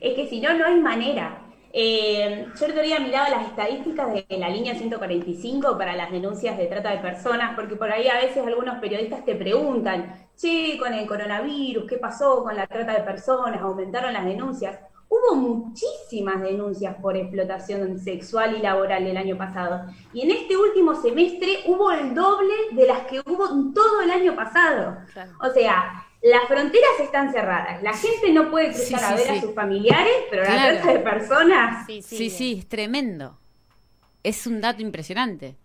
Es 0.00 0.14
que 0.14 0.28
si 0.28 0.40
no, 0.40 0.52
no 0.52 0.66
hay 0.66 0.78
manera. 0.78 1.40
Eh, 1.76 2.47
yo 2.57 2.66
el 2.66 2.71
otro 2.71 2.85
día 2.85 3.00
miraba 3.00 3.31
las 3.31 3.49
estadísticas 3.49 4.14
de 4.14 4.38
la 4.38 4.49
línea 4.49 4.76
145 4.76 5.76
para 5.76 5.97
las 5.97 6.12
denuncias 6.12 6.57
de 6.57 6.66
trata 6.66 6.93
de 6.93 6.99
personas, 6.99 7.57
porque 7.57 7.75
por 7.75 7.90
ahí 7.90 8.07
a 8.07 8.14
veces 8.14 8.47
algunos 8.47 8.78
periodistas 8.78 9.25
te 9.25 9.35
preguntan, 9.35 10.28
che, 10.37 10.78
con 10.78 10.95
el 10.95 11.04
coronavirus, 11.04 11.85
¿qué 11.88 11.97
pasó 11.97 12.45
con 12.45 12.54
la 12.54 12.69
trata 12.69 12.93
de 12.93 13.00
personas? 13.00 13.61
¿Aumentaron 13.61 14.12
las 14.12 14.25
denuncias? 14.25 14.78
Hubo 15.09 15.35
muchísimas 15.35 16.40
denuncias 16.43 16.95
por 17.02 17.16
explotación 17.16 17.99
sexual 17.99 18.57
y 18.57 18.62
laboral 18.62 19.04
el 19.09 19.16
año 19.16 19.37
pasado. 19.37 19.85
Y 20.12 20.23
en 20.23 20.31
este 20.31 20.57
último 20.57 20.95
semestre 20.95 21.59
hubo 21.66 21.90
el 21.90 22.14
doble 22.14 22.54
de 22.71 22.87
las 22.87 23.00
que 23.00 23.19
hubo 23.19 23.73
todo 23.75 24.00
el 24.00 24.12
año 24.12 24.37
pasado. 24.37 24.99
O 25.40 25.50
sea, 25.52 26.04
las 26.25 26.49
fronteras 26.49 27.00
están 27.00 27.33
cerradas, 27.33 27.83
la 27.83 27.93
gente 27.93 28.33
no 28.33 28.50
puede 28.50 28.73
cruzar 28.73 29.04
a 29.04 29.14
ver 29.14 29.31
a 29.31 29.40
sus 29.43 29.54
familiares, 29.54 30.14
pero 30.31 30.45
la 30.45 30.73
trata 30.73 30.93
de 30.95 30.99
personas... 31.00 31.87
Sí, 31.87 32.31
sí, 32.31 32.57
es 32.59 32.66
tremendo. 32.66 33.38
Es 34.23 34.47
un 34.47 34.62
dato 34.62 34.81
impresionante. 34.81 35.57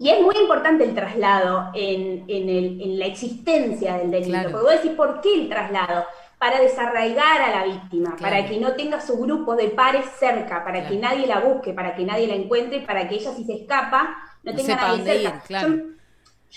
Y 0.00 0.08
es 0.08 0.22
muy 0.22 0.34
importante 0.36 0.84
el 0.84 0.94
traslado 0.94 1.70
en, 1.74 2.24
en, 2.26 2.98
la 2.98 3.04
existencia 3.04 3.98
del 3.98 4.10
delito. 4.10 4.44
Porque 4.44 4.56
vos 4.56 4.82
decís, 4.82 4.92
¿por 4.92 5.20
qué 5.20 5.34
el 5.34 5.48
traslado? 5.50 6.06
Para 6.38 6.60
desarraigar 6.60 7.42
a 7.42 7.50
la 7.50 7.64
víctima, 7.64 8.16
para 8.16 8.46
que 8.46 8.58
no 8.58 8.72
tenga 8.72 9.02
su 9.02 9.18
grupo 9.18 9.56
de 9.56 9.68
pares 9.68 10.06
cerca, 10.18 10.64
para 10.64 10.88
que 10.88 10.96
nadie 10.96 11.26
la 11.26 11.40
busque, 11.40 11.74
para 11.74 11.94
que 11.94 12.04
nadie 12.04 12.26
la 12.26 12.34
encuentre, 12.34 12.80
para 12.80 13.06
que 13.06 13.16
ella 13.16 13.32
si 13.34 13.44
se 13.44 13.52
escapa 13.52 14.16
no, 14.42 14.54
tenga 14.54 14.76
nadie 14.76 15.04
cerca. 15.04 15.68
Yo 15.68 15.94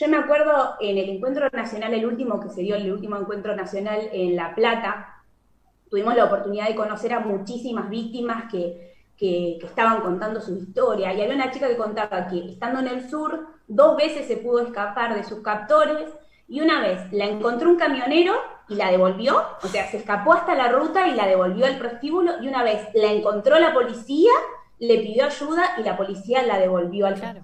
me 0.07 0.17
acuerdo 0.17 0.75
en 0.79 0.99
el 0.99 1.09
encuentro 1.09 1.49
nacional, 1.51 1.91
el 1.93 2.05
último 2.05 2.39
que 2.39 2.49
se 2.49 2.61
dio, 2.61 2.75
el 2.75 2.91
último 2.91 3.17
encuentro 3.17 3.55
nacional 3.55 4.09
en 4.11 4.35
La 4.35 4.53
Plata, 4.53 5.23
tuvimos 5.89 6.15
la 6.15 6.25
oportunidad 6.25 6.67
de 6.67 6.75
conocer 6.75 7.13
a 7.13 7.19
muchísimas 7.19 7.89
víctimas 7.89 8.51
que, 8.51 8.95
que, 9.17 9.57
estaban 9.63 10.01
contando 10.01 10.39
su 10.39 10.55
historia. 10.55 11.13
Y 11.13 11.21
había 11.21 11.35
una 11.35 11.49
chica 11.49 11.67
que 11.67 11.77
contaba 11.77 12.27
que 12.27 12.47
estando 12.47 12.79
en 12.79 12.87
el 12.89 13.09
sur, 13.09 13.47
dos 13.67 13.97
veces 13.97 14.27
se 14.27 14.37
pudo 14.37 14.59
escapar 14.59 15.15
de 15.15 15.23
sus 15.23 15.39
captores 15.39 16.09
y 16.47 16.61
una 16.61 16.79
vez 16.81 17.11
la 17.11 17.25
encontró 17.25 17.69
un 17.69 17.77
camionero 17.77 18.35
y 18.69 18.75
la 18.75 18.91
devolvió, 18.91 19.41
o 19.63 19.67
sea, 19.67 19.89
se 19.89 19.97
escapó 19.97 20.33
hasta 20.33 20.53
la 20.53 20.69
ruta 20.69 21.07
y 21.07 21.15
la 21.15 21.25
devolvió 21.25 21.65
al 21.65 21.79
prostíbulo 21.79 22.33
y 22.41 22.47
una 22.47 22.63
vez 22.63 22.87
la 22.93 23.11
encontró 23.11 23.57
la 23.59 23.73
policía, 23.73 24.31
le 24.79 24.99
pidió 24.99 25.25
ayuda 25.25 25.63
y 25.79 25.83
la 25.83 25.97
policía 25.97 26.43
la 26.43 26.59
devolvió 26.59 27.07
al 27.07 27.15
claro. 27.15 27.41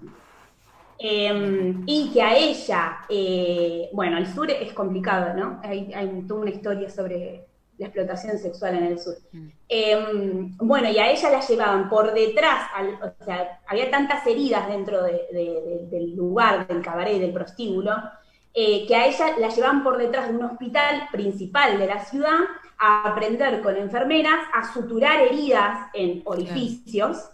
Em, 0.98 1.82
y 1.86 2.10
que 2.12 2.22
a 2.22 2.36
ella, 2.36 2.98
eh, 3.08 3.90
bueno, 3.92 4.18
el 4.18 4.26
sur 4.26 4.50
es 4.50 4.72
complicado, 4.72 5.34
¿no? 5.34 5.60
Hay, 5.62 5.92
hay 5.92 6.24
toda 6.26 6.42
una 6.42 6.50
historia 6.50 6.88
sobre 6.88 7.44
la 7.78 7.86
explotación 7.86 8.38
sexual 8.38 8.76
en 8.76 8.84
el 8.84 8.98
sur. 8.98 9.16
Mm. 9.32 9.48
Em, 9.68 10.56
bueno, 10.58 10.88
y 10.90 10.98
a 10.98 11.10
ella 11.10 11.30
la 11.30 11.40
llevaban 11.40 11.88
por 11.88 12.14
detrás, 12.14 12.68
o 13.02 13.24
sea, 13.24 13.60
había 13.66 13.90
tantas 13.90 14.26
heridas 14.26 14.68
dentro 14.68 15.02
del 15.02 16.14
lugar, 16.14 16.66
del 16.66 16.82
cabaret, 16.82 17.18
del 17.18 17.32
prostíbulo, 17.32 17.92
eh, 18.52 18.86
que 18.86 18.94
a 18.94 19.06
ella 19.06 19.36
la 19.38 19.48
llevaban 19.48 19.82
por 19.82 19.98
detrás 19.98 20.28
de 20.28 20.36
un 20.36 20.44
hospital 20.44 21.08
principal 21.10 21.78
de 21.78 21.86
la 21.86 22.04
ciudad 22.04 22.38
a 22.78 23.08
aprender 23.08 23.60
con 23.62 23.76
enfermeras 23.76 24.46
a 24.52 24.72
suturar 24.72 25.20
heridas 25.20 25.90
en 25.92 26.22
orificios. 26.24 27.30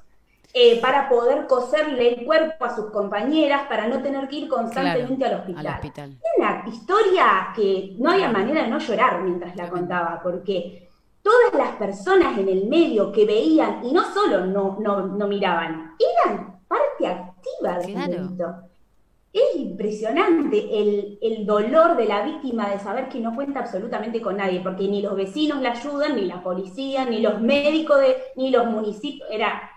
Eh, 0.53 0.81
para 0.81 1.09
poder 1.09 1.47
coserle 1.47 2.15
el 2.15 2.25
cuerpo 2.25 2.65
a 2.65 2.75
sus 2.75 2.87
compañeras 2.87 3.69
para 3.69 3.87
no 3.87 4.03
tener 4.03 4.27
que 4.27 4.37
ir 4.37 4.49
constantemente 4.49 5.25
al, 5.25 5.35
hospital. 5.35 6.19
Una 6.37 6.65
historia 6.67 7.53
que 7.55 7.95
no 7.99 8.11
había 8.11 8.31
manera 8.31 8.65
de 8.65 8.69
no 8.69 8.81
llorar 8.81 9.23
mientras 9.23 9.55
la 9.55 9.71
contaba, 9.71 10.21
porque 10.21 10.89
todas 11.23 11.55
las 11.55 11.77
personas 11.77 12.37
en 12.37 12.49
el 12.49 12.67
medio 12.67 13.13
que 13.13 13.27
veían, 13.27 13.85
y 13.85 13.93
no 13.93 14.03
solo 14.13 14.45
no, 14.45 14.77
no, 14.81 15.29
miraban, 15.29 15.95
eran 16.25 16.61
parte 16.67 17.07
activa 17.07 17.79
del 17.79 17.95
delito. 17.95 18.55
Es 19.33 19.55
impresionante 19.55 20.59
el, 20.59 21.19
el, 21.23 21.47
dolor 21.47 21.97
de 21.97 22.07
la 22.07 22.25
víctima 22.25 22.69
de 22.71 22.81
saber 22.81 23.09
que 23.09 23.21
no 23.21 23.37
cuenta 23.37 23.61
absolutamente 23.61 24.21
con 24.21 24.39
nadie, 24.39 24.59
porque 24.61 24.89
ni 24.89 25.01
los 25.01 25.15
vecinos 25.15 25.63
la 25.63 25.71
ayudan, 25.71 26.17
ni 26.17 26.23
la 26.23 26.43
policía, 26.43 27.05
ni 27.05 27.21
los 27.21 27.41
médicos, 27.41 28.01
de, 28.01 28.17
ni 28.35 28.51
los 28.51 28.67
municipios. 28.67 29.29
Era 29.31 29.70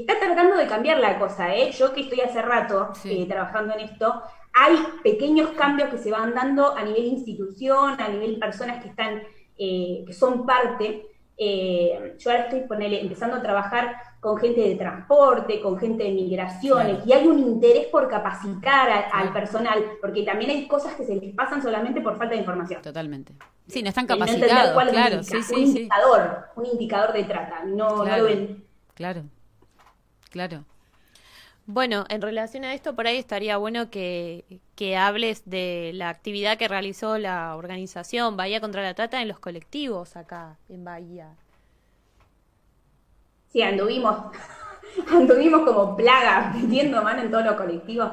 está 0.00 0.18
tratando 0.18 0.56
de 0.56 0.66
cambiar 0.66 0.98
la 0.98 1.18
cosa, 1.18 1.54
¿eh? 1.54 1.70
Yo 1.72 1.92
que 1.92 2.02
estoy 2.02 2.20
hace 2.20 2.40
rato 2.40 2.92
eh, 3.04 3.26
trabajando 3.28 3.74
en 3.74 3.80
esto, 3.80 4.22
hay 4.54 4.76
pequeños 5.02 5.50
cambios 5.50 5.90
que 5.90 5.98
se 5.98 6.10
van 6.10 6.34
dando 6.34 6.74
a 6.76 6.82
nivel 6.82 7.04
institución, 7.04 8.00
a 8.00 8.08
nivel 8.08 8.38
personas 8.38 8.82
que 8.82 8.88
están, 8.88 9.22
eh, 9.58 10.04
que 10.06 10.12
son 10.12 10.46
parte. 10.46 11.06
Eh, 11.36 12.16
yo 12.18 12.30
ahora 12.30 12.44
estoy 12.44 12.64
empezando 12.96 13.36
a 13.36 13.42
trabajar 13.42 13.96
con 14.20 14.38
gente 14.38 14.60
de 14.60 14.76
transporte, 14.76 15.60
con 15.60 15.78
gente 15.78 16.04
de 16.04 16.12
migraciones, 16.12 17.04
y 17.06 17.12
hay 17.12 17.26
un 17.26 17.38
interés 17.38 17.86
por 17.86 18.08
capacitar 18.08 19.08
al 19.12 19.32
personal, 19.32 19.82
porque 20.00 20.22
también 20.22 20.50
hay 20.52 20.68
cosas 20.68 20.94
que 20.94 21.04
se 21.04 21.16
les 21.16 21.34
pasan 21.34 21.60
solamente 21.60 22.00
por 22.00 22.16
falta 22.16 22.34
de 22.34 22.40
información. 22.40 22.80
Totalmente. 22.82 23.34
Sí, 23.66 23.82
no 23.82 23.88
están 23.88 24.06
capacitados, 24.06 24.90
claro, 24.90 25.16
un, 25.18 25.24
sí, 25.24 25.42
sí, 25.42 25.54
un 25.54 25.60
indicador, 25.60 26.44
un 26.54 26.66
indicador 26.66 27.12
de 27.12 27.24
trata, 27.24 27.64
no, 27.64 28.04
no 28.04 28.16
lo 28.16 28.24
ven. 28.24 28.64
Claro. 28.94 29.24
Claro. 30.32 30.64
Bueno, 31.66 32.06
en 32.08 32.22
relación 32.22 32.64
a 32.64 32.74
esto, 32.74 32.96
por 32.96 33.06
ahí 33.06 33.18
estaría 33.18 33.56
bueno 33.56 33.90
que, 33.90 34.44
hables 34.98 35.42
de 35.48 35.92
la 35.94 36.08
actividad 36.08 36.58
que 36.58 36.66
realizó 36.66 37.18
la 37.18 37.54
organización 37.54 38.36
Bahía 38.36 38.60
contra 38.60 38.82
la 38.82 38.94
Trata 38.94 39.22
en 39.22 39.28
los 39.28 39.38
colectivos 39.38 40.16
acá 40.16 40.56
en 40.68 40.84
Bahía. 40.84 41.28
Sí, 43.52 43.62
anduvimos, 43.62 44.16
anduvimos 45.12 45.60
como 45.64 45.96
plaga 45.96 46.52
metiendo 46.60 47.02
mano 47.02 47.22
en 47.22 47.30
todos 47.30 47.44
los 47.44 47.54
colectivos. 47.54 48.10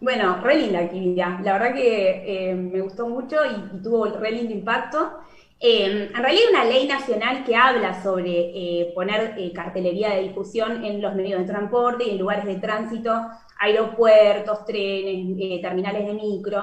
Bueno, 0.00 0.40
re 0.42 0.56
linda 0.58 0.80
actividad. 0.80 1.40
La 1.42 1.54
verdad 1.54 1.74
que 1.74 2.50
eh, 2.50 2.54
me 2.54 2.82
gustó 2.82 3.08
mucho 3.08 3.36
y, 3.46 3.76
y 3.76 3.82
tuvo 3.82 4.06
re 4.06 4.30
lindo 4.30 4.52
impacto. 4.52 5.18
Eh, 5.64 6.10
en 6.12 6.12
realidad 6.12 6.44
hay 6.48 6.54
una 6.54 6.64
ley 6.64 6.88
nacional 6.88 7.44
que 7.44 7.54
habla 7.54 8.02
sobre 8.02 8.32
eh, 8.32 8.92
poner 8.96 9.34
eh, 9.38 9.52
cartelería 9.52 10.10
de 10.10 10.22
difusión 10.22 10.84
en 10.84 11.00
los 11.00 11.14
medios 11.14 11.38
de 11.38 11.46
transporte 11.46 12.02
y 12.02 12.10
en 12.10 12.18
lugares 12.18 12.46
de 12.46 12.56
tránsito, 12.56 13.14
aeropuertos, 13.60 14.64
trenes, 14.66 15.62
terminales 15.62 16.04
de 16.04 16.14
micro, 16.14 16.60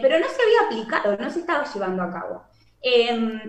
pero 0.00 0.20
no 0.20 0.26
se 0.28 0.42
había 0.42 0.66
aplicado, 0.66 1.16
no 1.16 1.28
se 1.28 1.40
estaba 1.40 1.64
llevando 1.64 2.04
a 2.04 2.12
cabo. 2.12 2.44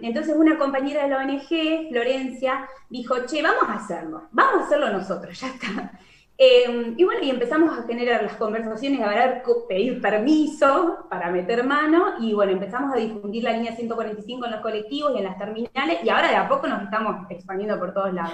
entonces 0.02 0.36
una 0.36 0.58
compañera 0.58 1.04
de 1.04 1.10
la 1.10 1.18
ONG, 1.20 1.90
Florencia, 1.92 2.68
dijo, 2.90 3.18
che, 3.28 3.44
vamos 3.44 3.70
a 3.70 3.74
hacerlo, 3.74 4.30
vamos 4.32 4.64
a 4.64 4.66
hacerlo 4.66 4.90
nosotros, 4.90 5.40
ya 5.40 5.48
está. 5.48 5.92
Em, 6.38 6.96
y 6.98 7.04
bueno, 7.06 7.22
y 7.24 7.30
empezamos 7.30 7.78
a 7.78 7.84
generar 7.84 8.22
las 8.24 8.36
conversaciones, 8.36 9.02
a 9.02 9.08
ver, 9.08 9.44
pedir 9.70 10.02
permiso 10.02 11.08
para 11.10 11.32
meter 11.32 11.64
mano, 11.64 12.16
y 12.20 12.34
bueno, 12.34 12.52
empezamos 12.52 12.94
a 12.94 12.98
difundir 12.98 13.44
la 13.44 13.54
línea 13.54 13.74
145 13.76 14.46
en 14.46 14.52
los 14.52 14.60
colectivos 14.60 15.14
y 15.16 15.20
en 15.20 15.24
las 15.24 15.38
terminales, 15.38 16.00
y 16.04 16.10
ahora 16.10 16.30
de 16.30 16.36
a 16.36 16.50
poco 16.50 16.68
nos 16.68 16.84
estamos 16.84 17.26
expandiendo 17.30 17.80
por 17.80 17.94
todos 17.94 18.14
lados. 18.14 18.34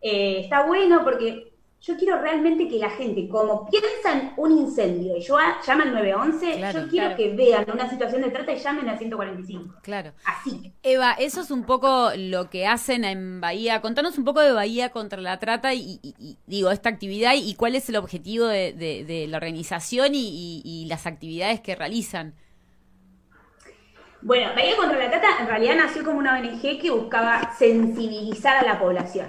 Eh, 0.00 0.40
está 0.40 0.66
bueno 0.66 1.02
porque 1.02 1.57
yo 1.80 1.96
quiero 1.96 2.20
realmente 2.20 2.66
que 2.66 2.78
la 2.78 2.90
gente, 2.90 3.28
como 3.28 3.68
piensa 3.70 4.12
en 4.12 4.32
un 4.36 4.58
incendio 4.58 5.16
y 5.16 5.20
yo 5.20 5.36
llama 5.64 5.84
al 5.84 5.92
911, 5.94 6.72
yo 6.72 6.88
quiero 6.88 7.16
que 7.16 7.34
vean 7.34 7.66
una 7.72 7.88
situación 7.88 8.22
de 8.22 8.30
trata 8.30 8.52
y 8.52 8.58
llamen 8.58 8.88
al 8.88 8.98
145. 8.98 9.76
Claro. 9.82 10.12
Así. 10.24 10.72
Eva, 10.82 11.12
eso 11.12 11.40
es 11.40 11.50
un 11.50 11.64
poco 11.64 12.10
lo 12.16 12.50
que 12.50 12.66
hacen 12.66 13.04
en 13.04 13.40
Bahía. 13.40 13.80
Contanos 13.80 14.18
un 14.18 14.24
poco 14.24 14.40
de 14.40 14.52
Bahía 14.52 14.90
contra 14.90 15.20
la 15.20 15.38
trata 15.38 15.72
y, 15.72 16.00
digo, 16.46 16.70
esta 16.70 16.88
actividad 16.88 17.34
y 17.36 17.54
cuál 17.54 17.76
es 17.76 17.88
el 17.88 17.96
objetivo 17.96 18.46
de, 18.46 19.26
la 19.28 19.36
organización 19.36 20.12
y 20.14 20.86
las 20.88 21.06
actividades 21.06 21.60
que 21.60 21.76
realizan. 21.76 22.34
Bueno, 24.20 24.50
Bahía 24.54 24.76
contra 24.76 24.98
la 24.98 25.10
Trata 25.10 25.28
en 25.40 25.46
realidad 25.46 25.76
nació 25.76 26.04
como 26.04 26.18
una 26.18 26.40
ONG 26.40 26.80
que 26.80 26.90
buscaba 26.90 27.54
sensibilizar 27.56 28.56
a 28.56 28.62
la 28.64 28.80
población 28.80 29.28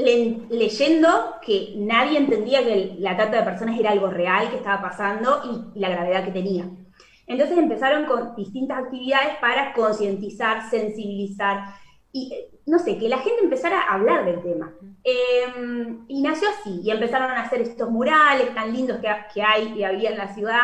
leyendo 0.00 1.36
que 1.42 1.74
nadie 1.76 2.18
entendía 2.18 2.62
que 2.64 2.96
la 2.98 3.16
trata 3.16 3.38
de 3.38 3.42
personas 3.42 3.78
era 3.78 3.90
algo 3.90 4.08
real 4.08 4.50
que 4.50 4.56
estaba 4.56 4.80
pasando 4.80 5.40
y, 5.74 5.78
la 5.78 5.90
gravedad 5.90 6.24
que 6.24 6.32
tenía. 6.32 6.68
Entonces 7.26 7.58
empezaron 7.58 8.06
con 8.06 8.34
distintas 8.34 8.78
actividades 8.78 9.36
para 9.40 9.72
concientizar, 9.72 10.68
sensibilizar 10.68 11.74
y, 12.12 12.32
no 12.66 12.78
sé, 12.78 12.98
que 12.98 13.08
la 13.08 13.18
gente 13.18 13.42
empezara 13.42 13.82
a 13.82 13.94
hablar 13.94 14.24
del 14.24 14.42
tema. 14.42 14.72
Em, 15.04 16.04
y 16.08 16.22
nació 16.22 16.48
así, 16.48 16.80
y 16.82 16.90
empezaron 16.90 17.30
a 17.30 17.42
hacer 17.42 17.60
estos 17.60 17.88
murales 17.88 18.52
tan 18.54 18.72
lindos 18.72 18.98
que, 18.98 19.08
que 19.32 19.42
hay 19.42 19.78
y 19.78 19.84
había 19.84 20.10
en 20.10 20.18
la 20.18 20.34
ciudad 20.34 20.60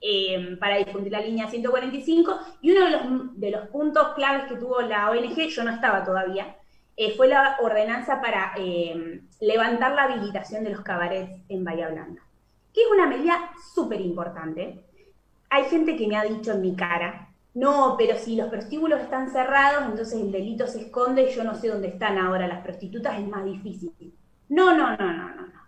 em, 0.00 0.58
para 0.58 0.78
difundir 0.78 1.12
la 1.12 1.20
línea 1.20 1.48
145. 1.48 2.38
Y 2.62 2.72
uno 2.72 2.86
de 2.86 2.90
los, 2.92 3.40
de 3.40 3.50
los 3.50 3.68
puntos 3.68 4.14
claves 4.14 4.44
que 4.44 4.56
tuvo 4.56 4.80
la 4.80 5.10
ONG, 5.10 5.48
yo 5.48 5.64
no 5.64 5.70
estaba 5.70 6.02
todavía, 6.02 6.56
eh, 6.96 7.14
fue 7.16 7.28
la 7.28 7.56
ordenanza 7.60 8.20
para 8.20 8.52
eh, 8.56 9.20
levantar 9.40 9.92
la 9.92 10.04
habilitación 10.04 10.64
de 10.64 10.70
los 10.70 10.80
cabarets 10.80 11.42
en 11.48 11.64
Bahía 11.64 11.88
Blanca, 11.88 12.22
que 12.72 12.82
es 12.82 12.86
una 12.90 13.06
medida 13.06 13.50
súper 13.74 14.00
importante. 14.00 14.82
Hay 15.50 15.64
gente 15.64 15.96
que 15.96 16.08
me 16.08 16.16
ha 16.16 16.24
dicho 16.24 16.52
en 16.52 16.62
mi 16.62 16.74
cara, 16.74 17.28
no, 17.54 17.96
pero 17.98 18.18
si 18.18 18.36
los 18.36 18.48
prostíbulos 18.48 19.00
están 19.00 19.30
cerrados, 19.30 19.84
entonces 19.84 20.20
el 20.20 20.32
delito 20.32 20.66
se 20.66 20.82
esconde 20.82 21.30
y 21.30 21.34
yo 21.34 21.44
no 21.44 21.54
sé 21.54 21.68
dónde 21.68 21.88
están 21.88 22.18
ahora 22.18 22.48
las 22.48 22.62
prostitutas, 22.62 23.18
es 23.18 23.26
más 23.26 23.44
difícil. 23.44 23.92
No, 24.48 24.76
no, 24.76 24.96
no, 24.96 25.12
no, 25.12 25.28
no. 25.34 25.46
no. 25.46 25.60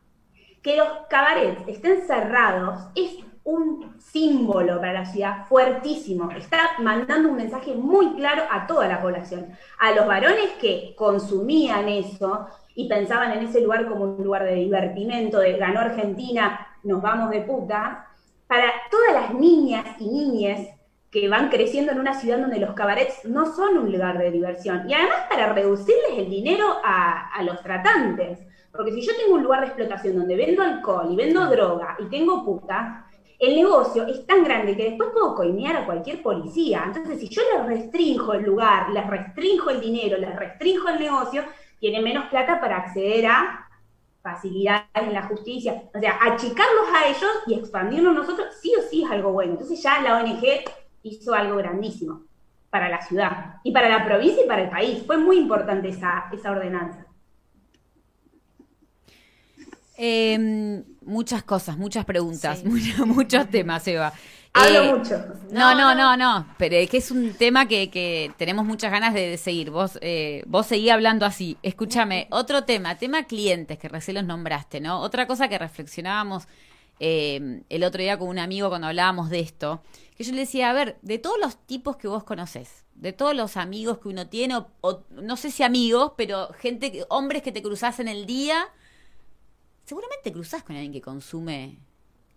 Que 0.63 0.77
los 0.77 0.89
cabarets 1.09 1.63
estén 1.67 2.07
cerrados 2.07 2.89
es 2.95 3.25
un 3.49 3.99
símbolo 3.99 4.79
para 4.79 4.93
la 4.93 5.07
ciudad 5.07 5.47
fuertísimo. 5.47 6.31
Está 6.33 6.59
mandando 6.81 7.31
un 7.31 7.37
mensaje 7.37 7.75
muy 7.75 8.15
claro 8.15 8.43
a 8.51 8.67
toda 8.67 8.87
la 8.87 9.01
población. 9.01 9.47
A 9.79 9.93
los 9.93 10.07
varones 10.07 10.51
que 10.61 10.95
consumían 10.97 11.89
eso 11.89 12.47
y 12.75 12.89
pensaban 12.91 13.33
en 13.33 13.47
ese 13.47 13.63
lugar 13.63 13.89
como 13.89 14.05
un 14.05 14.23
lugar 14.23 14.45
de 14.45 14.55
divertimento, 14.55 15.39
de 15.39 15.57
ganó 15.57 15.81
Argentina, 15.81 16.67
nos 16.83 17.01
vamos 17.01 17.31
de 17.31 17.41
puta. 17.41 18.07
Para 18.47 18.71
todas 18.91 19.15
las 19.15 19.35
niñas 19.35 19.87
y 19.99 20.11
niñes 20.11 20.69
que 21.11 21.27
van 21.31 21.49
creciendo 21.49 21.93
en 21.93 22.01
una 22.01 22.13
ciudad 22.13 22.39
donde 22.39 22.61
los 22.61 22.75
cabarets 22.75 23.25
no 23.25 23.47
son 23.55 23.79
un 23.79 23.91
lugar 23.91 24.19
de 24.19 24.31
diversión. 24.31 24.83
Y 24.91 24.93
además 24.93 25.21
para 25.31 25.55
reducirles 25.55 26.19
el 26.19 26.29
dinero 26.29 26.67
a, 26.85 27.31
a 27.33 27.43
los 27.45 27.63
tratantes. 27.63 28.41
Porque 28.73 28.93
si 28.93 29.01
yo 29.01 29.13
tengo 29.17 29.37
un 29.37 29.43
lugar 29.43 29.61
de 29.61 29.69
explotación 29.69 30.17
donde 30.17 30.37
vendo 30.37 30.63
alcohol 30.63 31.09
y 31.11 31.17
vendo 31.17 31.47
droga 31.47 31.97
y 31.99 32.05
tengo 32.11 32.45
puta, 32.45 33.07
el 33.39 33.55
negocio 33.55 34.07
es 34.07 34.27
tan 34.27 34.43
grande 34.43 34.77
que 34.77 34.91
después 34.91 35.11
puedo 35.13 35.35
coimear 35.35 35.77
a 35.77 35.87
cualquier 35.87 36.23
policía. 36.23 36.83
Entonces, 36.87 37.21
si 37.21 37.29
yo 37.29 37.43
les 37.55 37.67
restringo 37.67 38.33
el 38.33 38.43
lugar, 38.43 38.91
les 38.91 39.07
restringo 39.07 39.71
el 39.71 39.81
dinero, 39.81 40.19
les 40.19 40.35
restringo 40.35 40.89
el 40.89 40.99
negocio, 40.99 41.45
tienen 41.79 42.03
menos 42.03 42.27
plata 42.27 42.61
para 42.61 42.79
acceder 42.79 43.27
a 43.27 43.69
facilidades 44.23 44.89
en 44.95 45.15
la 45.15 45.23
justicia. 45.23 45.85
O 45.95 46.01
sea, 46.01 46.19
achicarlos 46.21 46.89
a 46.93 47.07
ellos 47.07 47.31
y 47.47 47.55
expandirnos 47.55 48.15
nosotros, 48.15 48.49
sí 48.61 48.73
o 48.77 48.83
sí 48.83 49.05
es 49.05 49.11
algo 49.11 49.33
bueno. 49.33 49.53
Entonces 49.53 49.81
ya 49.81 50.01
la 50.01 50.17
ONG 50.19 50.45
hizo 51.05 51.33
algo 51.33 51.57
grandísimo 51.57 52.23
para 52.71 52.89
la 52.89 53.01
ciudad 53.01 53.55
y 53.63 53.73
para 53.73 53.89
la 53.89 54.05
provincia 54.05 54.45
y 54.45 54.49
para 54.49 54.65
el 54.65 54.71
país. 54.71 55.05
Fue 55.07 55.17
muy 55.17 55.39
importante 55.39 55.89
esa, 55.89 56.29
esa 56.33 56.51
ordenanza. 56.51 57.08
Em, 60.01 60.85
muchas 61.03 61.43
cosas, 61.43 61.77
muchas 61.77 62.05
preguntas, 62.05 62.63
muchos, 63.05 63.51
temas, 63.51 63.87
Eva. 63.89 64.13
Hablo 64.53 64.83
eh, 64.83 64.95
mucho. 64.95 65.27
No, 65.51 65.75
no, 65.75 65.93
no, 65.93 66.17
no, 66.17 66.47
pero 66.57 66.77
es 66.77 66.89
que 66.89 66.99
es 66.99 67.11
un 67.11 67.33
tema 67.33 67.67
que, 67.67 68.33
tenemos 68.37 68.65
muchas 68.65 68.93
ganas 68.93 69.13
de, 69.13 69.37
seguir. 69.39 69.71
Vos, 69.71 69.99
eh, 70.01 70.45
vos 70.47 70.69
seguí 70.69 70.89
hablando 70.89 71.27
así. 71.27 71.59
Escúchame, 71.65 72.29
otro 72.31 72.63
tema, 72.63 72.97
tema 72.97 73.25
clientes, 73.25 73.77
que 73.77 73.89
recién 73.89 74.15
los 74.15 74.25
nombraste, 74.25 74.81
¿no? 74.81 75.01
Otra 75.01 75.27
cosa 75.27 75.49
que 75.49 75.59
reflexionábamos 75.59 76.47
em, 77.01 77.65
el 77.69 77.83
otro 77.83 78.01
día 78.01 78.17
con 78.17 78.29
un 78.29 78.39
amigo 78.39 78.69
cuando 78.69 78.87
hablábamos 78.87 79.31
de 79.31 79.41
esto, 79.41 79.83
que 80.17 80.23
yo 80.23 80.31
le 80.31 80.43
decía, 80.43 80.71
a 80.71 80.75
ver, 80.75 80.99
de 81.03 81.19
todos 81.19 81.39
los 81.41 81.57
tipos 81.67 81.97
que 81.97 82.07
vos 82.07 82.23
conocés, 82.23 82.85
de 82.95 83.13
todos 83.13 83.35
los 83.35 83.57
amigos 83.57 83.99
que 83.99 84.07
uno 84.07 84.29
tiene, 84.29 84.61
o, 84.81 85.03
no 85.11 85.37
sé 85.37 85.51
si 85.51 85.65
amigos, 85.65 86.13
pero 86.17 86.51
gente, 86.61 87.05
hombres 87.09 87.43
que 87.43 87.51
te 87.51 87.63
cruzás 87.63 87.99
en 87.99 88.07
el 88.07 88.27
día 88.27 88.69
seguramente 89.89 90.33
cruzás 90.33 90.63
con 90.63 90.77
alguien 90.77 90.93
que 90.93 91.01
consume, 91.01 91.79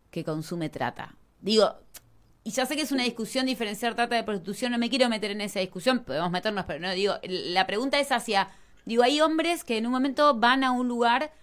que 0.09 0.23
consume 0.23 0.69
trata. 0.69 1.17
Digo, 1.41 1.75
y 2.45 2.51
ya 2.51 2.65
sé 2.65 2.77
que 2.77 2.83
es 2.83 2.93
una 2.93 3.03
discusión 3.03 3.45
diferenciar 3.45 3.93
trata 3.93 4.15
de 4.15 4.23
prostitución, 4.23 4.71
no 4.71 4.77
me 4.77 4.89
quiero 4.89 5.09
meter 5.09 5.31
en 5.31 5.41
esa 5.41 5.59
discusión, 5.59 5.99
podemos 6.05 6.31
meternos, 6.31 6.63
pero 6.65 6.79
no, 6.79 6.91
digo, 6.91 7.15
la 7.23 7.67
pregunta 7.67 7.99
es 7.99 8.11
hacia, 8.13 8.49
digo, 8.85 9.03
hay 9.03 9.19
hombres 9.19 9.65
que 9.65 9.77
en 9.77 9.85
un 9.85 9.91
momento 9.91 10.33
van 10.35 10.63
a 10.63 10.71
un 10.71 10.87
lugar 10.87 11.33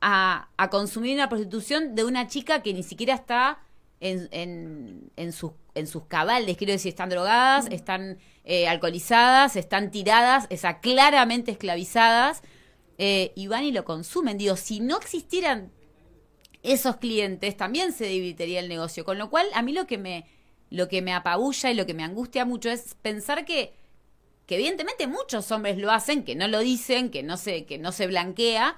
a, 0.00 0.50
a 0.56 0.70
consumir 0.70 1.14
una 1.14 1.28
prostitución 1.28 1.96
de 1.96 2.04
una 2.04 2.28
chica 2.28 2.62
que 2.62 2.72
ni 2.72 2.84
siquiera 2.84 3.14
está 3.14 3.58
en, 3.98 4.28
en, 4.30 5.10
en, 5.16 5.32
sus, 5.32 5.50
en 5.74 5.88
sus 5.88 6.04
cabales, 6.04 6.56
quiero 6.56 6.72
decir, 6.74 6.90
están 6.90 7.08
drogadas, 7.08 7.66
están 7.72 8.18
eh, 8.44 8.68
alcoholizadas, 8.68 9.56
están 9.56 9.90
tiradas, 9.90 10.46
o 10.48 10.56
sea, 10.56 10.78
claramente 10.78 11.50
esclavizadas, 11.50 12.42
eh, 12.98 13.32
y 13.34 13.46
van 13.46 13.64
y 13.64 13.72
lo 13.72 13.84
consumen. 13.84 14.38
Digo, 14.38 14.56
si 14.56 14.80
no 14.80 14.98
existieran 14.98 15.72
esos 16.62 16.96
clientes, 16.96 17.56
también 17.56 17.92
se 17.92 18.06
dividiría 18.06 18.60
el 18.60 18.68
negocio. 18.68 19.04
Con 19.04 19.18
lo 19.18 19.30
cual, 19.30 19.46
a 19.54 19.62
mí 19.62 19.72
lo 19.72 19.86
que 19.86 19.98
me, 19.98 20.26
lo 20.70 20.88
que 20.88 21.02
me 21.02 21.12
apabulla 21.12 21.70
y 21.70 21.74
lo 21.74 21.86
que 21.86 21.94
me 21.94 22.04
angustia 22.04 22.44
mucho 22.44 22.70
es 22.70 22.94
pensar 23.02 23.44
que, 23.44 23.74
que 24.46 24.56
evidentemente 24.56 25.06
muchos 25.06 25.50
hombres 25.52 25.78
lo 25.78 25.90
hacen, 25.90 26.24
que 26.24 26.34
no 26.34 26.48
lo 26.48 26.60
dicen, 26.60 27.10
que 27.10 27.22
no 27.22 27.36
se, 27.36 27.66
que 27.66 27.78
no 27.78 27.92
se 27.92 28.06
blanquea, 28.06 28.76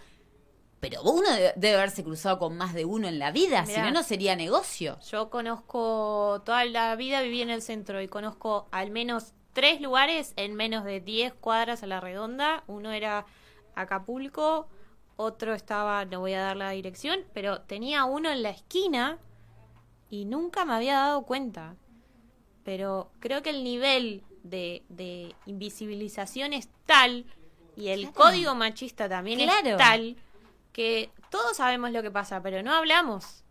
pero 0.81 1.03
uno 1.03 1.29
debe, 1.57 1.75
haberse 1.75 2.05
cruzado 2.05 2.39
con 2.39 2.57
más 2.57 2.75
de 2.75 2.85
uno 2.85 3.09
en 3.09 3.19
la 3.19 3.31
vida, 3.31 3.65
si 3.67 3.81
no, 3.81 3.91
no 3.91 4.03
sería 4.03 4.37
negocio. 4.37 4.99
Yo 5.11 5.31
conozco, 5.31 6.43
toda 6.45 6.65
la 6.65 6.95
vida 6.97 7.23
viví 7.23 7.41
en 7.41 7.51
el 7.51 7.63
centro 7.63 8.03
y 8.03 8.09
conozco 8.09 8.69
al 8.73 8.91
menos 8.91 9.33
tres 9.53 9.81
lugares 9.81 10.35
en 10.37 10.55
menos 10.55 10.85
de 10.85 11.01
10 11.01 11.35
cuadras 11.35 11.83
a 11.83 11.87
la 11.87 11.99
redonda. 11.99 12.63
Uno 12.67 12.93
era 12.93 13.27
Acapulco, 13.77 14.67
otro 15.17 15.55
estaba, 15.55 16.05
no 16.05 16.21
voy 16.21 16.33
a 16.33 16.43
dar 16.43 16.57
la 16.57 16.71
dirección, 16.71 17.21
pero 17.33 17.61
tenía 17.61 18.05
uno 18.05 18.31
en 18.31 18.43
la 18.43 18.51
esquina 18.51 19.19
y 20.11 20.25
nunca 20.25 20.65
me 20.65 20.75
había 20.75 20.95
dado 20.95 21.23
cuenta. 21.23 21.77
Pero 22.65 23.11
creo 23.21 23.43
que 23.43 23.51
el 23.51 23.63
nivel 23.63 24.25
de, 24.43 24.83
de 24.89 25.35
invisibilización 25.47 26.53
es 26.53 26.69
tal 26.85 27.25
y 27.77 27.89
el 27.89 28.11
código 28.13 28.55
machista 28.55 29.09
también 29.09 29.41
es 29.41 29.77
tal 29.77 30.17
que 30.73 31.11
todos 31.31 31.57
sabemos 31.57 31.91
lo 31.93 32.03
que 32.03 32.11
pasa, 32.11 32.43
pero 32.43 32.63
no 32.63 32.75
hablamos. 32.75 33.45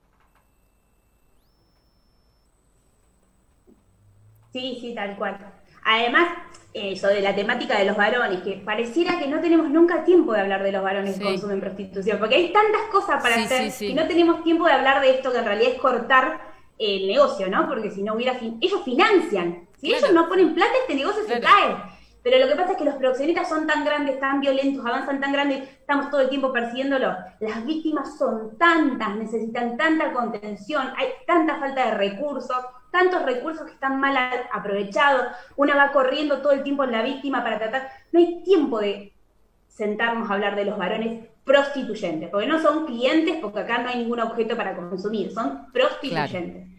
Sí, 4.51 4.77
sí, 4.79 4.96
tal 4.96 5.17
cual. 5.17 5.38
Además, 5.86 6.27
eso 6.74 7.08
de 7.08 7.22
la 7.22 7.34
temática 7.34 7.80
de 7.80 7.86
los 7.86 7.96
varones, 7.96 8.42
que 8.42 8.62
pareciera 8.65 9.18
que 9.18 9.27
no 9.27 9.39
tenemos 9.39 9.70
nunca 9.70 10.04
tiempo 10.04 10.34
de 10.34 10.42
hablar 10.42 10.62
de 10.63 10.72
los 10.74 10.84
varones 10.84 11.18
que 11.18 11.24
consumen 11.24 11.62
prostitución, 11.62 12.20
porque 12.20 12.36
hay 12.36 12.51
tantas 12.51 12.82
cosas 12.92 13.24
para 13.24 13.36
hacer 13.36 13.72
y 13.82 13.94
no 13.94 14.06
tenemos 14.08 14.44
tiempo 14.44 14.65
de 14.65 14.74
hablar 14.74 15.00
de 15.01 15.12
esto 15.12 15.32
que 15.32 15.38
en 15.38 15.46
realidad 15.46 15.72
es 15.74 15.80
cortar 15.80 16.42
el 16.77 17.08
negocio, 17.08 17.48
¿no? 17.50 17.68
Porque 17.70 17.92
si 17.92 18.04
no 18.04 18.15
hubiera... 18.15 18.38
ellos 18.60 18.82
financian. 18.84 19.68
Si 19.77 19.94
ellos 19.94 20.12
no 20.12 20.27
ponen 20.27 20.54
plata, 20.54 20.74
este 20.82 20.96
negocio 20.96 21.24
se 21.25 21.39
cae. 21.39 21.75
Pero 22.24 22.39
lo 22.39 22.48
que 22.48 22.56
pasa 22.56 22.71
es 22.71 22.78
que 22.80 22.86
los 22.86 22.95
proxenetas 22.95 23.48
son 23.48 23.67
tan 23.67 23.86
grandes, 23.86 24.19
tan 24.19 24.41
violentos, 24.41 24.84
avanzan 24.84 25.21
tan 25.21 25.32
grandes, 25.32 25.69
estamos 25.69 26.10
todo 26.10 26.21
el 26.21 26.30
tiempo 26.30 26.52
persiguiéndolo. 26.52 27.15
Las 27.39 27.63
víctimas 27.63 28.17
son 28.17 28.58
tantas, 28.58 29.15
necesitan 29.15 29.78
tanta 29.78 30.12
contención, 30.12 30.91
hay 30.98 31.10
tanta 31.28 31.60
falta 31.60 31.86
de 31.86 31.91
recursos, 31.91 32.58
tantos 32.95 33.23
recursos 33.23 33.65
que 33.65 33.73
están 33.73 33.99
mal 33.99 34.15
aprovechados. 34.53 35.27
Una 35.58 35.75
va 35.75 35.91
corriendo 35.91 36.41
todo 36.41 36.53
el 36.53 36.63
tiempo 36.63 36.86
en 36.86 36.93
la 36.93 37.01
víctima 37.01 37.43
para 37.43 37.60
tratar. 37.60 37.89
No 38.13 38.19
hay 38.19 38.41
tiempo 38.43 38.79
de 38.79 39.12
sentarnos 39.67 40.29
a 40.29 40.34
hablar 40.34 40.55
de 40.55 40.63
los 40.63 40.77
varones 40.77 41.25
prostituyentes, 41.43 42.29
porque 42.29 42.47
no 42.47 42.62
son 42.62 42.86
clientes, 42.86 43.36
porque 43.41 43.60
acá 43.60 43.79
no 43.79 43.89
hay 43.89 43.97
ningún 43.97 44.21
objeto 44.21 44.55
para 44.55 44.75
consumir, 44.75 45.31
son 45.34 45.71
prostituyentes. 45.73 46.69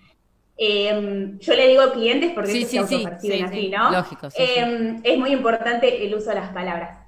Em, 0.57 1.39
yo 1.39 1.55
le 1.55 1.69
digo 1.69 1.93
clientes 1.93 2.33
porque 2.33 2.51
sí, 2.51 2.65
se 2.65 2.79
autoperciben 2.79 3.45
así, 3.45 3.69
¿no? 3.69 3.93
Lógico, 3.93 4.29
em, 4.35 5.01
Es 5.05 5.19
muy 5.19 5.33
importante 5.33 6.07
el 6.07 6.15
uso 6.15 6.31
de 6.31 6.37
las 6.37 6.51
palabras. 6.53 6.99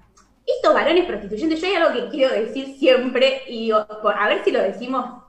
Estos 0.45 0.75
varones 0.75 1.07
prostituyentes, 1.07 1.59
yo 1.61 1.67
hay 1.67 1.75
algo 1.75 1.93
que 1.95 2.09
quiero 2.11 2.35
decir 2.35 2.77
siempre, 2.79 3.43
y 3.49 3.71
a 3.71 4.29
ver 4.29 4.45
si 4.45 4.51
lo 4.51 4.61
decimos. 4.61 5.28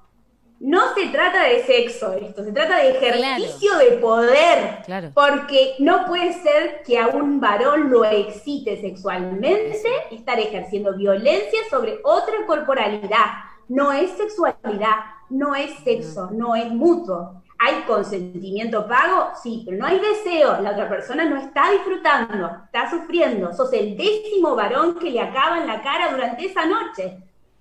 No 0.60 0.94
se 0.94 1.08
trata 1.08 1.44
de 1.44 1.64
sexo 1.64 2.12
esto, 2.12 2.44
se 2.44 2.52
trata 2.52 2.78
de 2.80 2.90
ejercicio 2.90 3.78
de 3.78 3.92
poder. 3.98 4.84
Porque 5.14 5.76
no 5.80 6.06
puede 6.06 6.34
ser 6.34 6.84
que 6.86 7.00
a 7.00 7.08
un 7.08 7.40
varón 7.40 7.90
lo 7.90 8.04
excite 8.04 8.80
sexualmente 8.82 9.88
estar 10.12 10.38
ejerciendo 10.38 10.98
violencia 10.98 11.60
sobre 11.70 12.00
otra 12.04 12.46
corporalidad. 12.46 13.26
No 13.70 13.94
es 13.94 14.12
sexualidad, 14.12 14.98
no 15.30 15.56
es 15.56 15.72
sexo, 15.86 16.30
no 16.32 16.56
es 16.56 16.70
mutuo. 16.70 17.42
¿Hay 17.58 17.84
consentimiento 17.88 18.86
pago? 18.86 19.30
Sí, 19.42 19.64
pero 19.66 19.78
no 19.78 19.86
hay 19.86 20.00
deseo. 20.00 20.60
La 20.62 20.72
otra 20.72 20.90
persona 20.90 21.24
no 21.24 21.38
está 21.38 21.72
disfrutando, 21.72 22.52
está 22.66 22.90
sufriendo. 22.90 23.54
Sos 23.54 23.72
el 23.72 23.96
décimo 23.96 24.56
varón 24.56 24.96
que 25.00 25.10
le 25.10 25.22
acaba 25.22 25.60
en 25.60 25.68
la 25.68 25.82
cara 25.82 26.12
durante 26.12 26.46
esa 26.46 26.66
noche. 26.66 27.18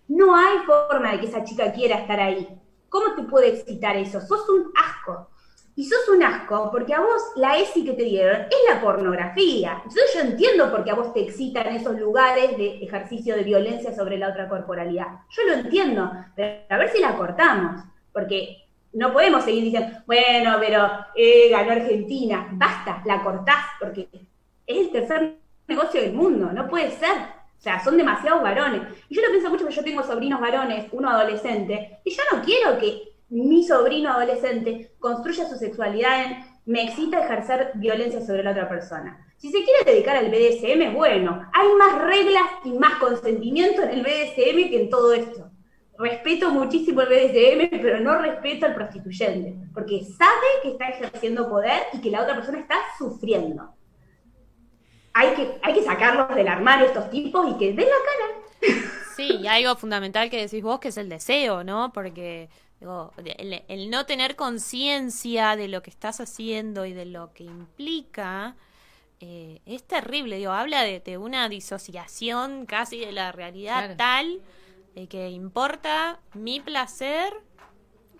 No 0.09 0.35
hay 0.35 0.59
forma 0.67 1.13
de 1.13 1.21
que 1.21 1.27
esa 1.27 1.45
chica 1.45 1.73
quiera 1.73 1.99
estar 1.99 2.19
ahí. 2.19 2.58
¿Cómo 2.89 3.15
te 3.15 3.23
puede 3.23 3.49
excitar 3.49 3.97
eso? 3.97 4.21
Sos 4.21 4.49
un 4.49 4.73
asco. 4.77 5.29
Y 5.77 5.85
sos 5.85 6.09
un 6.09 6.25
asco 6.25 6.71
porque 6.73 6.93
a 6.93 7.01
vos 7.01 7.23
la 7.37 7.57
ESI 7.57 7.85
que 7.85 7.93
te 7.93 8.03
dieron 8.03 8.43
es 8.43 8.75
la 8.75 8.81
pornografía. 8.81 9.75
Entonces 9.77 10.13
yo 10.13 10.21
entiendo 10.21 10.71
por 10.73 10.83
qué 10.83 10.91
a 10.91 10.97
vos 10.97 11.13
te 11.13 11.23
excitan 11.23 11.69
esos 11.69 11.97
lugares 12.01 12.59
de 12.59 12.83
ejercicio 12.83 13.37
de 13.37 13.45
violencia 13.45 13.95
sobre 13.95 14.19
la 14.19 14.31
otra 14.31 14.49
corporalidad. 14.49 15.07
Yo 15.31 15.45
lo 15.45 15.53
entiendo, 15.53 16.11
pero 16.35 16.63
a 16.69 16.79
ver 16.79 16.91
si 16.91 17.01
la 17.01 17.17
cortamos. 17.17 17.85
Porque 18.13 18.69
no 18.93 19.13
podemos 19.13 19.45
seguir 19.45 19.65
diciendo, 19.65 19.99
bueno, 20.07 20.57
pero 20.59 20.89
eh, 21.15 21.49
ganó 21.51 21.71
Argentina. 21.71 22.49
Basta, 22.53 23.01
la 23.05 23.23
cortás, 23.23 23.65
porque 23.79 24.09
es 24.67 24.77
el 24.79 24.91
tercer 24.91 25.37
negocio 25.69 26.01
del 26.01 26.15
mundo, 26.15 26.51
no 26.53 26.69
puede 26.69 26.91
ser. 26.91 27.38
O 27.59 27.61
sea, 27.61 27.83
son 27.83 27.97
demasiados 27.97 28.43
varones. 28.43 28.83
Y 29.09 29.17
yo 29.17 29.23
lo 29.23 29.31
pienso 29.31 29.51
mucho 29.51 29.67
que 29.67 29.75
yo 29.75 29.85
tengo 29.85 30.03
sobrinos 30.03 30.41
varones, 30.41 30.87
uno 30.93 31.11
adolescente, 31.11 31.99
y 32.05 32.11
yo 32.11 32.23
no 32.33 32.43
quiero 32.43 32.79
que 32.79 33.03
mi 33.31 33.65
sobrino 33.65 34.11
adolescente 34.11 34.93
construya 34.99 35.49
su 35.49 35.57
sexualidad 35.57 36.25
en 36.25 36.59
me 36.67 36.85
excita 36.85 37.25
ejercer 37.25 37.73
violencia 37.75 38.21
sobre 38.21 38.45
la 38.45 38.51
otra 38.51 38.69
persona. 38.69 39.27
Si 39.39 39.51
se 39.51 39.65
quiere 39.65 39.91
dedicar 39.91 40.17
al 40.17 40.31
BDSM, 40.31 40.95
bueno, 40.95 41.49
hay 41.53 41.69
más 41.79 42.03
reglas 42.03 42.45
y 42.65 42.73
más 42.73 42.95
consentimiento 42.97 43.83
en 43.83 43.91
el 43.91 44.03
BDSM 44.03 44.71
que 44.71 44.83
en 44.83 44.91
todo 44.91 45.13
esto 45.15 45.51
respeto 45.99 46.51
muchísimo 46.51 47.03
el 47.03 47.09
BDSM, 47.09 47.81
pero 47.83 48.01
no 48.01 48.19
respeto 48.19 48.67
al 48.67 48.75
prostituyente, 48.75 49.57
porque 49.75 50.05
sabe 50.05 50.47
que 50.63 50.71
está 50.71 50.89
ejerciendo 50.89 51.49
poder 51.49 51.83
y 51.93 52.01
que 52.01 52.11
la 52.11 52.23
otra 52.23 52.37
persona 52.37 52.61
está 52.61 52.77
sufriendo. 52.97 53.75
Hay 55.19 55.35
que, 55.35 55.59
hay 55.63 55.75
que 55.75 55.83
sacarlos 55.83 56.33
del 56.37 56.47
armario 56.47 56.87
estos 56.87 57.11
tipos 57.11 57.51
y 57.51 57.59
que 57.59 57.73
den 57.73 57.87
la 57.87 57.97
cara. 58.07 58.89
Sí, 59.17 59.41
y 59.43 59.49
algo 59.49 59.75
fundamental 59.75 60.31
que 60.31 60.41
decís 60.41 60.63
vos, 60.63 60.79
que 60.79 60.89
es 60.89 60.97
el 60.97 61.09
deseo, 61.09 61.65
¿no? 61.65 61.93
Porque 61.93 62.49
digo, 62.79 63.13
el, 63.17 63.91
no 63.91 64.07
tener 64.07 64.37
conciencia 64.37 65.57
de 65.57 65.67
lo 65.67 65.83
que 65.83 65.91
estás 65.91 66.21
haciendo 66.21 66.87
y 66.87 66.93
de 66.93 67.05
lo 67.05 67.33
que 67.33 67.43
implica, 67.43 68.55
eh, 69.19 69.61
es 69.67 69.83
terrible, 69.83 70.37
digo, 70.37 70.53
habla 70.53 70.85
de, 70.85 71.19
una 71.19 71.49
disociación 71.49 72.65
casi 72.65 73.01
de 73.01 73.11
la 73.11 73.33
realidad 73.33 73.97
tal 73.97 74.41
que 75.11 75.31
importa 75.31 76.21
mi 76.35 76.61
placer 76.61 77.33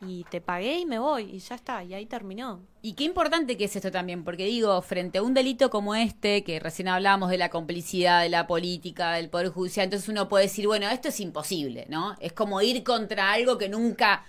y 0.01 0.25
te 0.25 0.41
pagué 0.41 0.79
y 0.79 0.87
me 0.87 0.99
voy 0.99 1.25
y 1.25 1.39
ya 1.39 1.55
está, 1.55 1.83
y 1.83 1.95
ahí 1.95 2.07
terminó. 2.07 2.61
Y 2.89 2.95
qué 2.95 3.05
importante 3.05 3.59
que 3.59 3.67
es 3.67 3.77
esto 3.77 3.91
también, 3.91 4.25
porque 4.25 4.47
digo, 4.47 4.81
frente 4.81 5.19
a 5.19 5.23
un 5.23 5.35
delito 5.35 5.69
como 5.69 5.95
este, 5.95 6.43
que 6.43 6.59
recién 6.59 6.89
hablábamos 6.89 7.29
de 7.29 7.37
la 7.37 7.51
complicidad, 7.51 8.23
de 8.23 8.31
la 8.31 8.47
política, 8.47 9.13
del 9.13 9.29
Poder 9.29 9.51
Judicial, 9.51 9.85
entonces 9.85 10.09
uno 10.09 10.27
puede 10.31 10.45
decir, 10.45 10.67
bueno, 10.67 10.89
esto 10.89 11.09
es 11.09 11.21
imposible, 11.21 11.85
¿no? 11.91 12.17
Es 12.19 12.33
como 12.33 12.63
ir 12.63 12.83
contra 12.85 13.31
algo 13.33 13.59
que 13.59 13.69
nunca 13.69 14.25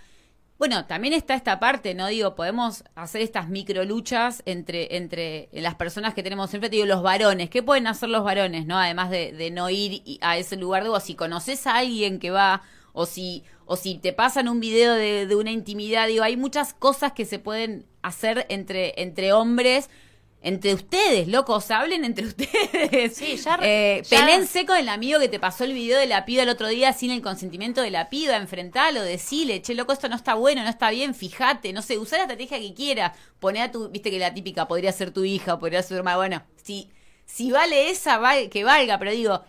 bueno, 0.58 0.86
también 0.88 1.13
está 1.13 1.36
esta 1.36 1.58
parte, 1.58 1.93
¿no? 1.93 2.08
Digo, 2.08 2.36
podemos 2.36 2.84
hacer 2.95 3.22
estas 3.22 3.48
micro 3.48 3.86
luchas 3.86 4.43
entre, 4.45 4.98
entre 4.98 5.48
las 5.54 5.76
personas 5.76 6.13
que 6.13 6.22
tenemos 6.22 6.54
enfrente, 6.54 6.76
digo, 6.76 6.86
los 6.86 7.02
varones. 7.02 7.50
¿Qué 7.50 7.63
pueden 7.63 7.88
hacer 7.88 8.10
los 8.10 8.26
varones, 8.26 8.65
no? 8.65 8.78
Además 8.78 9.10
de, 9.10 9.52
no 9.54 9.69
ir 9.69 10.19
a 10.19 10.38
ese 10.38 10.58
lugar, 10.58 10.84
digo, 10.84 11.00
si 11.00 11.15
conoces 11.15 11.65
a 11.65 11.78
alguien 11.78 12.19
que 12.19 12.30
va 12.30 12.62
o 12.93 13.06
si, 13.06 13.43
o 13.65 13.75
si 13.75 13.95
te 13.95 14.13
pasan 14.13 14.47
un 14.47 14.60
video 14.60 14.93
de, 14.93 15.25
de 15.25 15.36
una 15.36 15.52
intimidad, 15.52 16.08
digo, 16.08 16.23
hay 16.23 16.38
muchas 16.38 16.73
cosas 16.73 17.13
que 17.13 17.25
se 17.25 17.39
pueden 17.39 17.86
hacer 18.02 18.45
entre, 18.49 18.93
entre 19.02 19.34
hombres 19.34 19.89
entre 20.41 20.73
ustedes, 20.73 21.28
locos, 21.28 21.69
hablen 21.71 22.06
entre 22.06 22.25
ustedes. 22.28 23.15
Sí, 23.15 23.36
ya, 23.38 23.60
eh, 23.62 24.04
Pelense 24.10 24.65
con 24.65 24.78
el 24.78 24.89
amigo 24.89 25.19
que 25.19 25.28
te 25.28 25.39
pasó 25.39 25.63
el 25.63 25.73
video 25.73 25.99
de 25.99 26.08
la 26.08 26.25
piba 26.25 26.43
el 26.43 26.49
otro 26.49 26.67
día 26.67 26.93
sin 26.93 27.12
el 27.12 27.21
consentimiento 27.21 27.82
de 27.82 27.91
la 27.91 28.10
piba, 28.10 28.38
enfrentalo, 28.38 29.02
decile, 29.02 29.62
che, 29.62 29.75
loco, 29.75 29.91
esto 29.91 30.08
no 30.08 30.15
está 30.15 30.36
bueno, 30.36 30.63
no 30.63 30.69
está 30.69 30.91
bien, 30.91 31.13
fíjate, 31.13 31.73
no 31.73 31.82
sé, 31.82 31.97
usá 31.97 32.17
la 32.17 32.23
estrategia 32.23 32.60
que 32.60 32.73
quiera, 32.73 33.13
poné 33.39 33.62
a 33.62 33.71
tu, 33.71 33.89
viste 33.89 34.12
que 34.12 34.19
la 34.19 34.34
típica 34.34 34.67
podría 34.67 34.91
ser 34.91 35.12
tu 35.12 35.23
hija, 35.23 35.60
podría 35.60 35.82
ser 35.82 35.89
tu 35.89 35.95
hermana, 35.95 36.17
bueno, 36.17 36.43
si, 36.63 36.89
si 37.25 37.52
vale 37.52 37.89
esa, 37.89 38.21
que 38.49 38.63
valga, 38.63 38.97
pero 38.97 39.12
digo, 39.12 39.43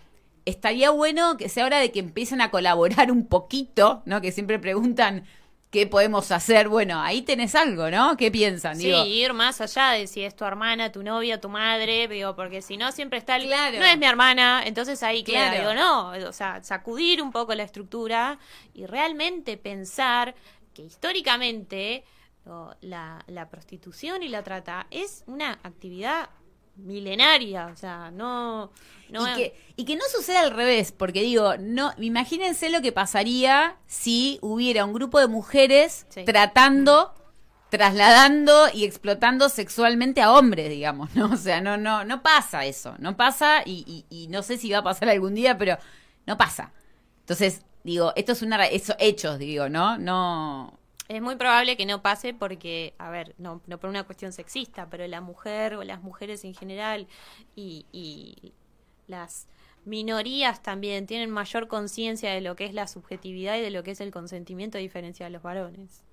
estaría 0.45 0.91
bueno 0.91 1.37
que 1.37 1.49
sea 1.49 1.67
hora 1.67 1.79
de 1.79 1.93
que 1.93 2.01
empiecen 2.01 2.41
a 2.41 2.51
colaborar 2.51 3.11
un 3.11 3.27
poquito, 3.27 4.03
¿no? 4.05 4.21
Que 4.21 4.33
siempre 4.33 4.59
preguntan, 4.59 5.25
¿qué 5.71 5.87
podemos 5.87 6.31
hacer? 6.33 6.69
Bueno, 6.69 7.01
ahí 7.01 7.23
tenés 7.23 7.55
algo, 7.55 7.91
¿no? 7.91 8.17
¿Qué 8.17 8.31
piensan? 8.31 8.77
Sí, 8.77 8.89
ir 8.89 9.33
más 9.33 9.61
allá 9.61 9.91
de 9.91 10.07
si 10.07 10.23
es 10.23 10.35
tu 10.35 10.45
hermana, 10.45 10.93
tu 10.93 11.03
novia, 11.03 11.41
tu 11.41 11.49
madre, 11.49 12.09
digo, 12.09 12.35
porque 12.35 12.63
si 12.63 12.77
no 12.77 12.93
siempre 12.93 13.19
está 13.19 13.37
el, 13.37 13.47
claro. 13.47 13.79
no 13.79 13.85
es 13.85 13.99
mi 13.99 14.07
hermana, 14.07 14.63
entonces 14.65 15.03
ahí 15.03 15.23
claro. 15.23 15.59
digo, 15.59 15.75
no, 15.75 16.29
o 16.29 16.33
sea, 16.33 16.63
sacudir 16.63 17.23
un 17.23 17.31
poco 17.31 17.55
la 17.55 17.63
estructura 17.63 18.39
y 18.75 18.87
realmente 18.87 19.57
pensar 19.57 20.35
que 20.75 20.83
históricamente 20.83 22.05
la, 22.81 23.25
la 23.29 23.49
prostitución 23.49 24.23
y 24.23 24.29
la 24.29 24.43
trata 24.43 24.87
es 24.91 25.23
una 25.27 25.61
actividad 25.63 26.31
milenaria, 26.85 27.67
o 27.67 27.77
sea, 27.77 28.11
no... 28.11 28.71
no 29.11 29.33
y, 29.33 29.35
que, 29.35 29.55
y 29.77 29.85
que 29.85 29.97
no 29.97 30.05
suceda 30.15 30.41
al 30.41 30.51
revés, 30.51 30.93
porque 30.93 31.23
digo, 31.23 31.57
no 31.59 31.93
imagínense 31.99 32.71
lo 32.71 32.81
que 32.81 32.93
pasaría 32.93 33.77
si 33.87 34.39
hubiera 34.43 34.85
un 34.85 34.93
grupo 34.93 35.19
de 35.21 35.29
mujeres 35.29 36.07
tratando 36.27 37.15
trasladando 37.71 38.67
y 38.75 38.85
explotando 38.85 39.49
sexualmente 39.49 40.21
a 40.21 40.33
hombres, 40.33 40.69
digamos, 40.69 41.15
¿no? 41.15 41.31
O 41.33 41.37
sea, 41.37 41.61
no, 41.61 41.77
no, 41.77 42.05
no 42.05 42.23
pasa 42.23 42.67
eso, 42.67 42.95
no 42.99 43.17
pasa 43.17 43.63
y, 43.65 44.05
y, 44.11 44.27
no 44.29 44.43
sé 44.43 44.59
si 44.59 44.71
va 44.71 44.79
a 44.79 44.83
pasar 44.83 45.09
algún 45.09 45.35
día, 45.35 45.57
pero 45.57 45.79
no 46.27 46.37
pasa. 46.37 46.73
Entonces, 47.21 47.63
digo, 47.85 48.13
esto 48.17 48.33
es 48.33 48.43
una, 48.43 48.67
eso, 48.67 48.95
hechos, 48.99 49.39
digo, 49.39 49.69
¿no? 49.69 49.97
No, 49.99 50.80
es 51.11 51.21
muy 51.21 51.35
probable 51.35 51.77
que 51.77 51.87
no 51.87 52.03
pase 52.03 52.35
porque, 52.35 52.95
a 52.99 53.11
ver, 53.11 53.35
no, 53.37 53.61
no 53.67 53.81
por 53.81 53.91
una 53.91 54.05
cuestión 54.05 54.33
sexista, 54.33 54.89
pero 54.89 55.05
la 55.09 55.21
mujer 55.21 55.75
o 55.75 55.83
las 55.83 56.03
mujeres 56.03 56.45
en 56.45 56.55
general 56.55 57.09
y, 57.57 57.85
y 57.91 58.53
las 59.09 59.49
minorías 59.85 60.63
también 60.63 61.09
tienen 61.09 61.29
mayor 61.29 61.67
conciencia 61.67 62.31
de 62.31 62.41
lo 62.41 62.55
que 62.55 62.65
es 62.65 62.75
la 62.75 62.87
subjetividad 62.87 63.59
y 63.59 63.61
de 63.61 63.71
lo 63.73 63.83
que 63.83 63.91
es 63.91 64.01
el 64.01 64.13
consentimiento 64.13 64.79
a 64.79 64.81
diferencia 64.81 65.27
de 65.27 65.31
los 65.31 65.43
varones. 65.43 66.05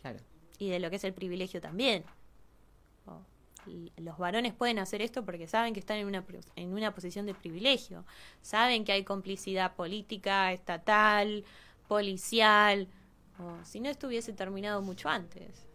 Claro. 0.00 0.20
Y 0.58 0.68
de 0.68 0.78
lo 0.78 0.88
que 0.88 0.96
es 0.96 1.04
el 1.04 1.14
privilegio 1.14 1.60
también. 1.60 2.04
los 3.96 4.18
varones 4.18 4.54
pueden 4.54 4.78
hacer 4.78 5.02
esto 5.02 5.24
porque 5.24 5.48
saben 5.48 5.74
que 5.74 5.80
están 5.80 5.98
en 5.98 6.06
una, 6.06 6.24
en 6.54 6.72
una 6.72 6.94
posición 6.94 7.26
de 7.26 7.34
privilegio. 7.34 8.04
Saben 8.40 8.84
que 8.84 8.92
hay 8.92 9.02
complicidad 9.02 9.74
política, 9.74 10.52
estatal, 10.52 11.44
policial, 11.88 12.86
si 13.64 13.80
no 13.80 13.88
estuviese 13.88 14.32
terminado 14.32 14.82
mucho 14.82 15.08
antes. 15.08 15.66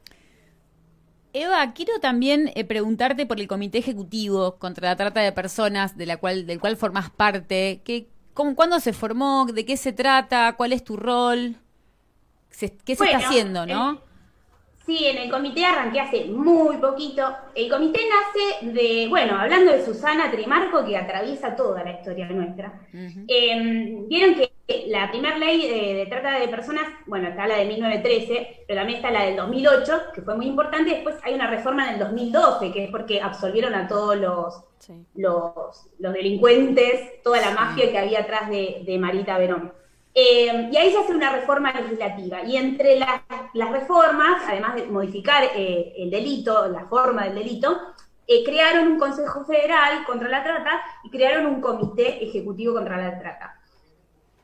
Eva, 1.34 1.73
quiero 1.73 1.99
también 1.99 2.52
eh, 2.54 2.63
preguntarte 2.63 3.26
por 3.26 3.39
el 3.39 3.47
Comité 3.47 3.80
Ejecutivo 3.80 4.58
contra 4.58 4.89
la 4.89 4.95
Trata 4.95 5.21
de 5.21 5.32
Personas, 5.32 5.97
de 5.97 6.06
la 6.06 6.17
cual, 6.17 6.45
del 6.45 6.60
cual 6.60 6.78
formas 6.78 7.10
parte. 7.10 7.82
¿Qué, 7.84 8.08
cómo, 8.36 8.56
¿Cuándo 8.56 8.80
se 8.80 8.93
formó? 8.93 9.45
¿De 9.45 9.65
qué 9.65 9.76
se 9.76 9.93
trata? 9.93 10.54
¿Cuál 10.56 10.73
es 10.73 10.84
tu 10.84 10.95
rol? 10.95 11.56
¿Qué 12.49 12.95
se 12.95 13.04
está 13.06 13.17
haciendo, 13.17 13.65
no? 13.65 13.99
Sí, 14.86 15.06
en 15.06 15.17
el 15.17 15.32
comité 15.32 15.65
arranqué 15.65 16.02
hace 16.02 16.26
muy 16.26 16.76
poquito. 16.78 17.24
El 17.56 17.69
comité 17.69 18.02
nace 18.10 18.74
de, 18.74 19.08
bueno, 19.08 19.39
hablando 19.39 19.72
de 19.72 19.86
Susana 19.86 20.30
Trimarco, 20.30 20.84
que 20.84 20.98
atraviesa 20.98 21.56
toda 21.56 21.86
la 21.86 21.91
historia 21.91 22.28
nuestra. 22.28 22.82
Em, 22.91 24.06
vieron 24.10 24.36
que 24.36 24.52
la 24.88 25.10
primera 25.10 25.38
ley 25.38 25.69
de, 25.69 26.06
trata 26.08 26.38
de 26.38 26.50
personas, 26.50 26.84
bueno, 27.06 27.30
está 27.30 27.48
la 27.48 27.60
de 27.60 27.65
1913, 27.65 28.65
pero 28.67 28.82
también 28.82 28.98
está 28.98 29.10
la 29.10 29.24
del 29.24 29.38
2008, 29.38 30.02
que 30.13 30.22
fue 30.22 30.36
muy 30.36 30.48
importante. 30.48 30.91
Después 30.91 31.15
hay 31.24 31.34
una 31.34 31.50
reforma 31.50 31.88
en 31.88 31.93
el 31.93 32.00
2012, 32.00 32.74
que 32.74 32.84
es 32.84 32.91
porque 32.91 33.22
absolvieron 33.22 33.76
a 33.76 33.88
todos 33.88 34.17
los, 34.17 34.65
los, 35.15 36.13
delincuentes, 36.13 37.22
toda 37.24 37.39
la 37.39 37.52
mafia 37.52 37.89
que 37.89 37.98
había 37.98 38.19
atrás 38.19 38.50
de 38.50 38.98
Marita 39.00 39.38
Verón. 39.38 39.72
Eh, 40.15 40.69
y 40.71 40.78
ahí 40.78 40.91
se 40.91 40.99
hace 40.99 41.13
una 41.13 41.32
reforma 41.32 41.71
legislativa. 41.73 42.43
Y 42.43 42.58
entre 42.58 42.99
las, 42.99 43.21
reformas, 43.71 44.43
además 44.47 44.76
de 44.76 44.86
modificar 44.86 45.43
eh, 45.56 45.93
el 45.97 46.12
delito, 46.12 46.67
la 46.67 46.86
forma 46.86 47.26
del 47.26 47.36
delito, 47.36 47.80
eh, 48.28 48.43
crearon 48.43 48.88
un 48.88 48.99
Consejo 48.99 49.43
Federal 49.43 50.06
contra 50.06 50.30
la 50.30 50.43
trata 50.43 50.82
y 51.04 51.10
crearon 51.10 51.47
un 51.47 51.62
Comité 51.62 52.23
Ejecutivo 52.23 52.73
contra 52.73 52.97
la 52.97 53.19
trata. 53.19 53.60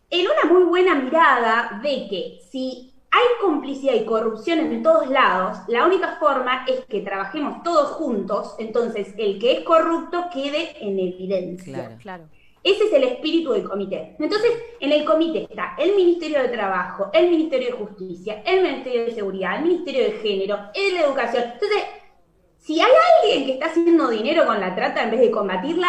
En 0.10 0.25
una 0.25 0.51
muy 0.51 0.63
buena 0.63 0.95
mirada 0.95 1.79
de 1.84 2.08
que 2.10 2.39
si 2.49 2.93
hay 3.12 3.25
complicidad 3.41 3.93
y 3.93 4.05
corrupción 4.05 4.60
en 4.60 4.84
todos 4.84 5.08
lados, 5.10 5.60
la 5.67 5.86
única 5.86 6.17
forma 6.19 6.65
es 6.67 6.84
que 6.86 7.01
trabajemos 7.01 7.63
todos 7.63 7.91
juntos, 7.91 8.55
entonces 8.60 9.13
el 9.17 9.39
que 9.39 9.51
es 9.53 9.63
corrupto 9.63 10.25
quede 10.34 10.75
en 10.82 10.99
evidencia. 10.99 11.73
Claro, 11.73 11.97
claro. 12.01 12.23
Ese 12.63 12.86
es 12.86 12.93
el 12.93 13.04
espíritu 13.04 13.54
del 13.54 13.63
comité. 13.63 14.15
Entonces, 14.19 14.52
en 14.80 14.91
el 14.91 15.06
comité 15.06 15.43
está 15.43 15.76
el 15.78 15.95
Ministerio 15.95 16.41
de 16.41 16.50
Trabajo, 16.50 17.10
el 17.13 17.30
Ministerio 17.30 17.67
de 17.67 17.74
Justicia, 17.74 18.41
el 18.45 18.62
Ministerio 18.63 19.06
de 19.06 19.12
Seguridad, 19.12 19.58
el 19.58 19.65
Ministerio 19.65 20.04
de 20.04 20.12
Género, 20.12 20.60
el 20.74 20.93
de 20.93 21.00
Educación. 21.00 21.43
Entonces, 21.54 21.84
si 22.58 22.80
hay 22.82 22.91
alguien 23.24 23.45
que 23.45 23.54
está 23.54 23.67
haciendo 23.67 24.10
dinero 24.10 24.45
con 24.45 24.60
la 24.60 24.76
trata 24.76 25.04
en 25.04 25.12
vez 25.12 25.22
de 25.22 25.32
combatirla, 25.32 25.88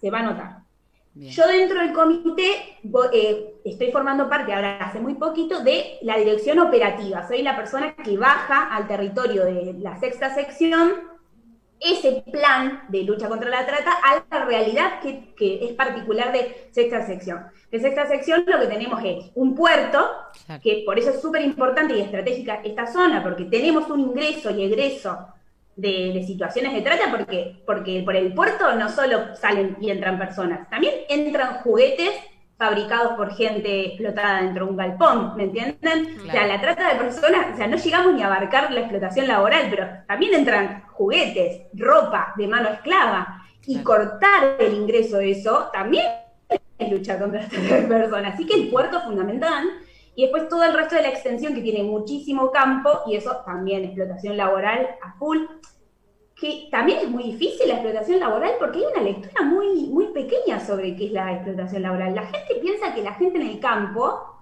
se 0.00 0.10
va 0.10 0.20
a 0.20 0.22
notar. 0.22 0.66
Yo 1.14 1.46
dentro 1.46 1.80
del 1.80 1.94
comité 1.94 2.78
eh, 3.12 3.54
estoy 3.64 3.90
formando 3.90 4.28
parte, 4.28 4.52
ahora 4.52 4.76
hace 4.76 5.00
muy 5.00 5.14
poquito, 5.14 5.62
de 5.64 5.96
la 6.02 6.18
dirección 6.18 6.58
operativa. 6.58 7.26
Soy 7.26 7.42
la 7.42 7.56
persona 7.56 7.96
que 7.96 8.18
baja 8.18 8.68
al 8.74 8.86
territorio 8.86 9.46
de 9.46 9.74
la 9.78 9.98
sexta 9.98 10.34
sección 10.34 11.15
ese 11.80 12.22
plan 12.30 12.82
de 12.88 13.02
lucha 13.02 13.28
contra 13.28 13.50
la 13.50 13.66
trata 13.66 13.92
a 14.02 14.24
la 14.30 14.44
realidad 14.44 15.00
que, 15.00 15.34
es 15.38 15.72
particular 15.74 16.32
de 16.32 16.68
sexta 16.70 17.06
sección. 17.06 17.44
De 17.70 17.80
sexta 17.80 18.06
sección 18.06 18.44
lo 18.46 18.58
que 18.60 18.66
tenemos 18.66 19.00
es 19.04 19.30
un 19.34 19.54
puerto, 19.54 20.10
que 20.62 20.82
por 20.86 20.98
eso 20.98 21.10
es 21.10 21.20
súper 21.20 21.42
importante 21.42 21.96
y 21.96 22.00
estratégica 22.00 22.60
esta 22.64 22.86
zona, 22.86 23.22
porque 23.22 23.44
tenemos 23.44 23.88
un 23.90 24.00
ingreso 24.00 24.50
y 24.50 24.64
egreso 24.64 25.28
de, 25.76 26.24
situaciones 26.26 26.72
de 26.72 26.82
trata, 26.82 27.10
porque, 27.10 27.62
porque 27.66 28.02
por 28.04 28.16
el 28.16 28.32
puerto 28.32 28.74
no 28.74 28.88
solo 28.88 29.34
salen 29.36 29.76
y 29.80 29.90
entran 29.90 30.18
personas, 30.18 30.68
también 30.70 30.94
entran 31.08 31.58
juguetes 31.58 32.10
fabricados 32.56 33.12
por 33.12 33.34
gente 33.34 33.88
explotada 33.88 34.42
dentro 34.42 34.64
de 34.64 34.70
un 34.70 34.76
galpón, 34.76 35.36
¿me 35.36 35.44
entienden? 35.44 36.18
O 36.26 36.30
sea, 36.30 36.46
la 36.46 36.60
trata 36.60 36.94
de 36.94 37.00
personas, 37.00 37.48
o 37.52 37.56
sea, 37.56 37.66
no 37.66 37.76
llegamos 37.76 38.14
ni 38.14 38.22
a 38.22 38.26
abarcar 38.26 38.72
la 38.72 38.80
explotación 38.80 39.28
laboral, 39.28 39.66
pero 39.68 39.86
también 40.08 40.34
entran 40.34 40.84
juguetes, 40.92 41.62
ropa 41.74 42.32
de 42.36 42.46
mano 42.46 42.70
esclava, 42.70 43.42
y 43.66 43.78
cortar 43.82 44.56
el 44.58 44.74
ingreso 44.74 45.18
de 45.18 45.32
eso 45.32 45.68
también 45.72 46.06
es 46.78 46.90
luchar 46.90 47.18
contra 47.18 47.42
la 47.42 47.48
trata 47.48 47.74
de 47.74 47.82
personas. 47.82 48.34
Así 48.34 48.46
que 48.46 48.54
el 48.54 48.70
puerto 48.70 48.98
es 48.98 49.04
fundamental, 49.04 49.64
y 50.14 50.22
después 50.22 50.48
todo 50.48 50.64
el 50.64 50.72
resto 50.72 50.94
de 50.94 51.02
la 51.02 51.08
extensión 51.08 51.54
que 51.54 51.60
tiene 51.60 51.82
muchísimo 51.82 52.50
campo, 52.50 53.02
y 53.06 53.16
eso 53.16 53.36
también 53.44 53.84
explotación 53.84 54.36
laboral 54.38 54.88
a 55.02 55.12
full 55.18 55.40
que 56.38 56.68
también 56.70 56.98
es 57.00 57.08
muy 57.08 57.24
difícil 57.24 57.66
la 57.68 57.74
explotación 57.74 58.20
laboral 58.20 58.52
porque 58.58 58.78
hay 58.78 58.84
una 58.92 59.02
lectura 59.02 59.42
muy, 59.42 59.86
muy 59.86 60.08
pequeña 60.08 60.60
sobre 60.60 60.94
qué 60.94 61.06
es 61.06 61.12
la 61.12 61.32
explotación 61.32 61.82
laboral. 61.82 62.14
La 62.14 62.26
gente 62.26 62.56
piensa 62.60 62.94
que 62.94 63.02
la 63.02 63.14
gente 63.14 63.40
en 63.40 63.46
el 63.46 63.58
campo 63.58 64.34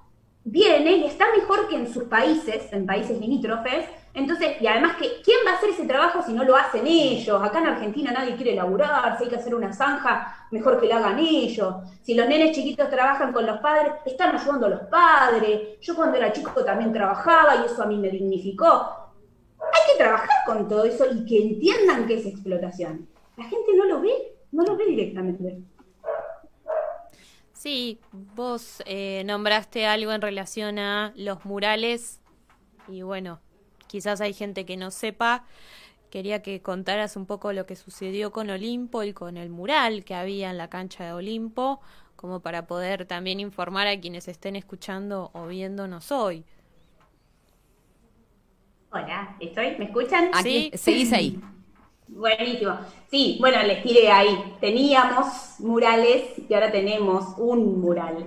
viene 0.43 0.97
y 0.97 1.05
está 1.05 1.27
mejor 1.37 1.69
que 1.69 1.77
en 1.77 1.93
sus 1.93 2.05
países, 2.05 2.71
en 2.73 2.85
países 2.85 3.19
limítrofes. 3.21 3.87
Entonces, 4.13 4.61
y 4.61 4.67
además 4.67 4.97
que, 4.97 5.23
¿quién 5.25 5.39
va 5.47 5.53
a 5.53 5.55
hacer 5.55 5.71
ese 5.71 5.87
trabajo 5.87 6.21
si 6.23 6.33
no 6.33 6.43
lo 6.43 6.57
hacen 6.57 6.85
ellos? 6.85 7.41
Acá 7.43 7.61
en 7.61 7.69
Argentina 7.69 8.11
nadie 8.11 8.35
quiere 8.35 8.57
laburar, 8.57 9.17
si 9.17 9.25
hay 9.25 9.31
que 9.31 9.37
hacer 9.37 9.55
una 9.55 9.73
zanja, 9.73 10.47
mejor 10.51 10.81
que 10.81 10.87
la 10.87 10.97
hagan 10.97 11.21
ellos. 11.21 11.77
Si 12.03 12.15
los 12.15 12.27
nenes 12.29 12.57
chiquitos 12.57 12.91
trabajan 12.91 13.33
con 13.33 13.47
los 13.47 13.59
padres, 13.59 13.93
están 14.05 14.35
ayudando 14.35 14.67
a 14.67 14.71
los 14.71 14.83
padres. 14.83 15.81
Yo 15.81 15.95
cuando 15.95 16.17
era 16.17 16.33
chico 16.33 16.65
también 16.65 16.93
trabajaba 16.93 17.57
y 17.57 17.67
eso 17.67 17.83
a 17.83 17.87
mí 17.87 17.97
me 17.99 18.11
dignificó 18.11 19.04
hay 19.73 19.93
que 19.93 19.99
trabajar 19.99 20.29
con 20.47 20.69
todo 20.69 20.85
eso 20.85 21.07
y 21.13 21.25
que 21.25 21.43
entiendan 21.43 22.07
que 22.07 22.19
es 22.19 22.27
explotación. 22.27 23.09
La 23.37 23.45
gente 23.45 23.77
no 23.77 23.85
lo 23.87 24.01
ve, 24.01 24.13
no 24.53 24.65
lo 24.65 24.77
ve 24.77 24.87
directamente. 24.87 25.59
Sí, 27.53 27.99
vos 28.13 28.83
eh, 28.87 29.23
nombraste 29.25 29.87
algo 29.87 30.13
en 30.13 30.21
relación 30.21 30.79
a 30.79 31.13
los 31.17 31.45
murales 31.45 32.21
y 32.89 33.03
bueno, 33.03 33.41
quizás 33.87 34.21
hay 34.21 34.35
gente 34.35 34.67
que 34.67 34.77
no 34.77 34.91
sepa 34.91 35.45
quería 36.15 36.43
que 36.43 36.63
contaras 36.63 37.17
un 37.17 37.27
poco 37.27 37.53
lo 37.53 37.67
que 37.67 37.75
sucedió 37.75 38.31
con 38.31 38.49
Olimpo 38.49 39.03
y 39.03 39.13
con 39.13 39.37
el 39.37 39.51
mural 39.51 40.05
que 40.05 40.15
había 40.15 40.49
en 40.49 40.59
la 40.59 40.71
cancha 40.71 41.03
de 41.03 41.13
Olimpo, 41.13 41.81
como 42.15 42.39
para 42.39 42.69
poder 42.69 43.05
también 43.05 43.41
informar 43.41 43.89
a 43.89 43.99
quienes 44.01 44.29
estén 44.29 44.55
escuchando 44.55 45.33
o 45.35 45.49
viéndonos 45.49 46.13
hoy. 46.13 46.45
Hola, 48.95 49.35
¿estoy? 49.41 49.75
¿Me 49.77 49.87
escuchan? 49.87 50.31
sí, 50.41 50.71
seguís 50.75 51.13
ahí. 51.13 51.41
Buenísimo. 52.07 52.79
Sí, 53.11 53.39
bueno, 53.41 53.61
les 53.65 53.83
tiré 53.83 54.09
ahí. 54.09 54.55
Teníamos 54.61 55.57
murales 55.59 56.23
y 56.49 56.55
ahora 56.55 56.71
tenemos 56.71 57.35
un 57.39 57.81
mural. 57.81 58.25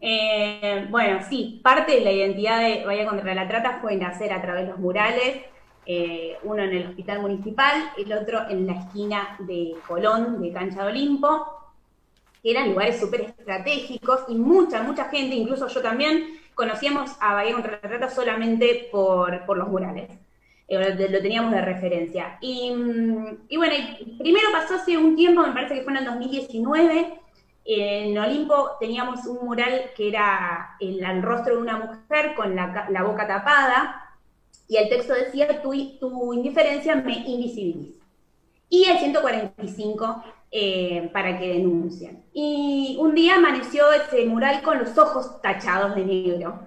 Eh, 0.00 0.88
bueno, 0.90 1.20
sí, 1.30 1.60
parte 1.62 1.92
de 1.92 2.00
la 2.00 2.10
identidad 2.10 2.60
de 2.60 2.84
Bahía 2.84 3.06
contra 3.06 3.32
la 3.32 3.46
Trata 3.46 3.78
fue 3.80 3.94
nacer 3.94 4.32
a 4.32 4.42
través 4.42 4.62
de 4.62 4.70
los 4.70 4.80
murales, 4.80 5.44
eh, 5.86 6.36
uno 6.42 6.64
en 6.64 6.72
el 6.72 6.88
hospital 6.88 7.20
municipal, 7.20 7.92
el 7.96 8.12
otro 8.12 8.40
en 8.50 8.66
la 8.66 8.72
esquina 8.72 9.36
de 9.38 9.74
Colón, 9.86 10.42
de 10.42 10.52
Cancha 10.52 10.82
de 10.82 10.88
Olimpo, 10.88 11.46
que 12.42 12.50
eran 12.50 12.70
lugares 12.70 12.98
súper 12.98 13.20
estratégicos 13.20 14.22
y 14.26 14.34
mucha, 14.34 14.82
mucha 14.82 15.04
gente, 15.10 15.36
incluso 15.36 15.68
yo 15.68 15.80
también, 15.80 16.40
conocíamos 16.58 17.12
a 17.20 17.34
Bahía 17.34 17.52
contra 17.52 17.78
la 17.80 18.10
solamente 18.10 18.88
por, 18.90 19.46
por 19.46 19.56
los 19.56 19.68
murales. 19.68 20.10
Eh, 20.66 21.08
lo 21.08 21.22
teníamos 21.22 21.52
de 21.52 21.60
referencia. 21.60 22.36
Y, 22.40 22.74
y 23.48 23.56
bueno, 23.56 23.76
primero 24.18 24.48
pasó 24.50 24.74
hace 24.74 24.98
un 24.98 25.14
tiempo, 25.14 25.40
me 25.42 25.52
parece 25.52 25.76
que 25.76 25.82
fue 25.82 25.92
en 25.92 25.98
el 25.98 26.04
2019, 26.06 27.20
en 27.64 28.18
Olimpo 28.18 28.70
teníamos 28.80 29.24
un 29.26 29.46
mural 29.46 29.90
que 29.96 30.08
era 30.08 30.76
el, 30.80 31.22
rostro 31.22 31.54
de 31.54 31.62
una 31.62 31.76
mujer 31.76 32.34
con 32.34 32.56
la, 32.56 33.04
boca 33.04 33.28
tapada 33.28 34.16
y 34.66 34.78
el 34.78 34.88
texto 34.88 35.14
decía, 35.14 35.62
tu, 35.62 35.70
tu 36.00 36.34
indiferencia 36.34 36.96
me 36.96 37.18
invisibiliza. 37.18 38.04
Y 38.68 38.84
el 38.84 38.98
145 38.98 40.24
eh, 40.50 41.10
para 41.12 41.38
que 41.38 41.48
denuncien. 41.48 42.24
Y 42.32 42.96
un 43.00 43.14
día 43.14 43.36
amaneció 43.36 43.92
ese 43.92 44.24
mural 44.24 44.62
con 44.62 44.78
los 44.78 44.96
ojos 44.96 45.40
tachados 45.42 45.94
de 45.94 46.04
negro. 46.04 46.66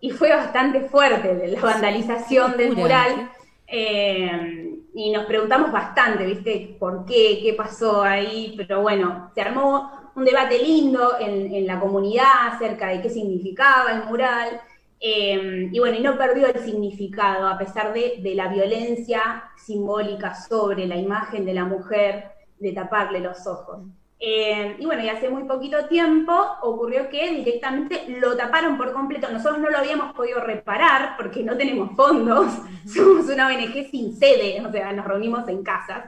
Y 0.00 0.10
fue 0.10 0.30
bastante 0.30 0.80
fuerte 0.82 1.48
la 1.48 1.60
vandalización 1.60 2.56
del 2.56 2.76
mural. 2.76 3.30
Eh, 3.66 4.72
y 4.94 5.10
nos 5.10 5.24
preguntamos 5.24 5.72
bastante, 5.72 6.26
¿viste? 6.26 6.76
¿Por 6.78 7.06
qué? 7.06 7.40
¿Qué 7.42 7.54
pasó 7.54 8.02
ahí? 8.02 8.54
Pero 8.56 8.82
bueno, 8.82 9.30
se 9.34 9.40
armó 9.40 9.90
un 10.14 10.24
debate 10.24 10.58
lindo 10.58 11.18
en, 11.18 11.66
la 11.66 11.80
comunidad 11.80 12.48
acerca 12.52 12.88
de 12.88 13.00
qué 13.00 13.08
significaba 13.08 13.92
el 13.92 14.04
mural. 14.04 14.60
Eh, 15.00 15.68
y 15.72 15.78
bueno, 15.78 15.96
y 15.96 16.02
no 16.02 16.16
perdió 16.16 16.46
el 16.48 16.60
significado 16.60 17.48
a 17.48 17.58
pesar 17.58 17.92
de, 17.92 18.20
la 18.34 18.48
violencia 18.48 19.50
simbólica 19.56 20.34
sobre 20.34 20.86
la 20.86 20.96
imagen 20.96 21.44
de 21.44 21.54
la 21.54 21.64
mujer, 21.64 22.30
de 22.58 22.72
taparle 22.72 23.20
los 23.20 23.46
ojos. 23.46 23.80
Eh, 24.18 24.76
y 24.78 24.86
bueno, 24.86 25.02
y 25.02 25.08
hace 25.08 25.28
muy 25.28 25.44
poquito 25.44 25.86
tiempo 25.86 26.32
ocurrió 26.62 27.08
que 27.08 27.30
directamente 27.30 28.04
lo 28.20 28.36
taparon 28.36 28.76
por 28.76 28.92
completo. 28.92 29.28
Nosotros 29.30 29.58
no 29.58 29.68
lo 29.68 29.78
habíamos 29.78 30.14
podido 30.14 30.40
reparar 30.40 31.16
porque 31.16 31.42
no 31.42 31.56
tenemos 31.56 31.96
fondos. 31.96 32.46
Somos 32.86 33.26
una 33.26 33.48
ONG 33.48 33.90
sin 33.90 34.16
sede, 34.16 34.64
o 34.64 34.70
sea, 34.70 34.92
nos 34.92 35.06
reunimos 35.06 35.48
en 35.48 35.62
casas 35.62 36.04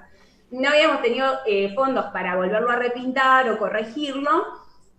no 0.55 0.69
habíamos 0.69 1.03
tenido 1.03 1.27
eh, 1.47 1.73
fondos 1.75 2.07
para 2.07 2.37
volverlo 2.37 2.71
a 2.71 2.77
repintar 2.77 3.51
o 3.51 3.59
corregirlo, 3.59 4.31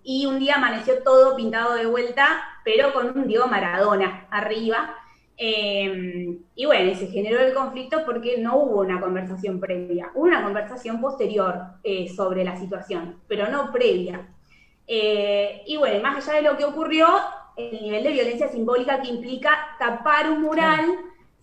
y 0.03 0.25
un 0.25 0.37
día 0.37 0.55
amaneció 0.55 1.01
todo 1.03 1.35
pintado 1.35 1.73
de 1.75 1.85
vuelta, 1.87 2.43
pero 2.63 2.93
con 2.93 3.17
un 3.17 3.27
Diego 3.27 3.47
Maradona 3.47 4.27
arriba. 4.29 4.95
Eh, 5.37 6.37
y 6.55 6.65
bueno, 6.65 6.95
se 6.95 7.07
generó 7.07 7.39
el 7.39 7.53
conflicto 7.53 8.05
porque 8.05 8.37
no 8.37 8.57
hubo 8.57 8.81
una 8.81 9.01
conversación 9.01 9.59
previa, 9.59 10.11
hubo 10.15 10.25
una 10.25 10.43
conversación 10.43 11.01
posterior 11.01 11.59
eh, 11.83 12.07
sobre 12.09 12.43
la 12.43 12.57
situación, 12.57 13.19
pero 13.27 13.49
no 13.49 13.71
previa. 13.71 14.29
y 14.87 15.77
bueno, 15.77 16.01
más 16.01 16.27
allá 16.27 16.37
de 16.37 16.43
lo 16.43 16.57
que 16.57 16.65
ocurrió, 16.65 17.07
el 17.57 17.81
nivel 17.81 18.03
de 18.03 18.11
violencia 18.11 18.47
simbólica 18.49 19.01
que 19.01 19.09
implica 19.09 19.75
tapar 19.79 20.29
un 20.29 20.41
mural 20.41 20.85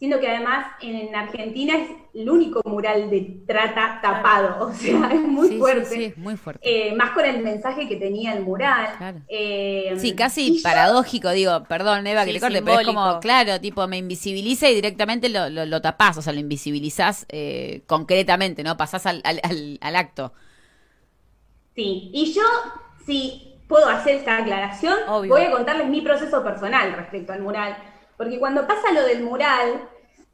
siendo 0.03 0.19
que 0.19 0.27
además 0.27 0.67
en 0.81 1.15
Argentina 1.15 1.77
es 1.77 1.91
el 2.13 2.29
único 2.29 2.61
mural 2.65 3.09
de 3.09 3.37
trata 3.47 4.01
tapado, 4.03 4.67
o 4.71 4.73
sea, 4.73 5.13
es 5.13 5.21
muy 5.21 5.57
fuerte. 5.59 5.87
Sí, 5.87 6.07
sí, 6.07 6.15
muy 6.17 6.37
fuerte. 6.37 6.61
Eh, 6.65 6.93
más 6.97 7.13
con 7.13 7.25
el 7.25 7.41
mensaje 7.41 7.87
que 7.87 7.95
tenía 7.95 8.33
el 8.33 8.43
mural. 8.43 9.23
Eh, 9.29 9.95
sí, 9.99 10.17
casi 10.17 10.61
paradójico, 10.61 11.31
digo, 11.31 11.63
perdón 11.69 12.05
Eva 12.05 12.25
que 12.25 12.33
le 12.33 12.41
corte, 12.41 12.63
pero 12.63 12.81
es 12.81 12.87
como, 12.89 13.21
claro, 13.21 13.61
tipo, 13.61 13.87
me 13.87 13.99
invisibiliza 13.99 14.69
y 14.69 14.75
directamente 14.75 15.29
lo, 15.29 15.49
lo, 15.49 15.81
tapás, 15.81 16.19
o 16.19 16.23
sea, 16.23 16.33
lo 16.33 16.41
invisibilizás 16.41 17.25
eh, 17.29 17.83
concretamente, 17.87 18.65
¿no? 18.65 18.77
Pasás 18.77 19.07
al, 19.07 19.23
al, 19.23 19.95
acto. 19.95 20.33
Sí, 21.77 22.11
y 22.13 22.35
yo, 22.35 22.43
si 23.07 23.55
puedo 23.69 23.89
hacer 23.89 24.17
esta 24.17 24.39
aclaración, 24.39 24.99
voy 25.29 25.43
a 25.43 25.53
contarles 25.53 25.89
mi 25.89 26.01
proceso 26.01 26.43
personal 26.43 26.93
respecto 26.95 27.33
al 27.33 27.41
mural. 27.41 27.92
Porque 28.17 28.39
cuando 28.39 28.67
pasa 28.67 28.93
lo 28.93 29.03
del 29.05 29.23
mural, 29.23 29.89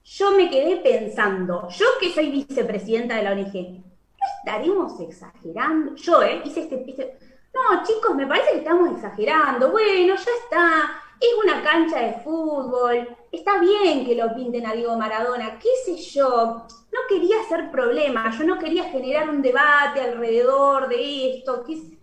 yo 0.05 0.31
me 0.33 0.49
quedé 0.49 0.77
pensando, 0.77 1.69
yo 1.69 1.87
que 2.01 2.13
soy 2.13 2.31
vicepresidenta 2.31 3.17
de 3.17 3.23
la 3.23 3.33
ONG, 3.33 3.53
¿no 3.53 4.27
estaremos 4.39 4.99
exagerando? 5.01 5.95
Yo, 5.97 6.23
¿eh? 6.23 6.41
Hice 6.45 6.63
este, 6.63 7.19
No, 7.53 7.85
chicos, 7.85 8.15
me 8.15 8.27
parece 8.27 8.53
que 8.53 8.59
estamos 8.59 8.93
exagerando. 8.93 9.71
Bueno, 9.71 10.15
ya 10.15 10.31
está. 10.43 11.03
Es 11.21 11.31
una 11.43 11.63
cancha 11.63 11.99
de 11.99 12.13
fútbol. 12.23 13.09
Está 13.31 13.59
bien 13.59 14.07
que 14.07 14.15
lo 14.15 14.35
pinten 14.35 14.67
a 14.67 14.73
Diego 14.73 14.97
Maradona. 14.97 15.59
¿Qué 15.59 15.69
sé 15.85 15.97
yo? 15.97 16.67
No 16.93 17.01
quería 17.09 17.41
hacer 17.41 17.71
problema. 17.71 18.31
Yo 18.39 18.45
no 18.45 18.59
quería 18.59 18.85
generar 18.85 19.29
un 19.29 19.43
debate 19.43 20.01
alrededor 20.01 20.89
de 20.89 21.39
esto. 21.39 21.65
¿Qué 21.67 21.98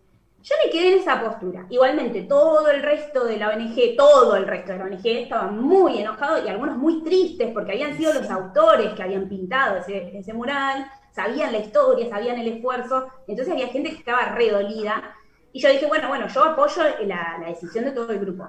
yo 0.46 0.54
me 0.64 0.70
quedé 0.70 0.94
en 0.94 1.00
esa 1.00 1.20
postura. 1.20 1.66
Igualmente, 1.72 2.22
todo 2.22 2.70
el 2.70 2.84
resto 2.84 3.26
de 3.26 3.38
la 3.38 3.50
ONG, 3.50 3.96
todo 3.98 4.36
el 4.36 4.46
resto 4.46 4.74
de 4.74 4.78
la 4.78 4.86
ONG 4.86 5.04
estaba 5.04 5.48
muy 5.48 5.98
enojado 5.98 6.46
y 6.46 6.48
algunos 6.48 6.78
muy 6.78 7.04
tristes 7.04 7.52
porque 7.52 7.72
habían 7.72 7.98
sido 7.98 8.14
los 8.14 8.30
autores 8.30 8.94
que 8.94 9.02
habían 9.02 9.28
pintado 9.28 9.78
ese, 9.78 10.34
mural, 10.34 10.86
sabían 11.12 11.52
la 11.52 11.58
historia, 11.58 12.08
sabían 12.10 12.38
el 12.38 12.48
esfuerzo, 12.48 13.08
entonces 13.28 13.52
había 13.52 13.70
gente 13.70 13.90
que 13.90 13.98
estaba 13.98 14.36
redolida. 14.36 15.16
Y 15.52 15.60
yo 15.60 15.70
dije, 15.70 15.88
bueno, 15.88 16.10
bueno, 16.10 16.28
yo 16.28 16.44
apoyo 16.44 16.84
la, 17.06 17.40
la 17.40 17.48
decisión 17.48 17.86
de 17.86 17.92
todo 17.92 18.12
el 18.12 18.20
grupo. 18.20 18.48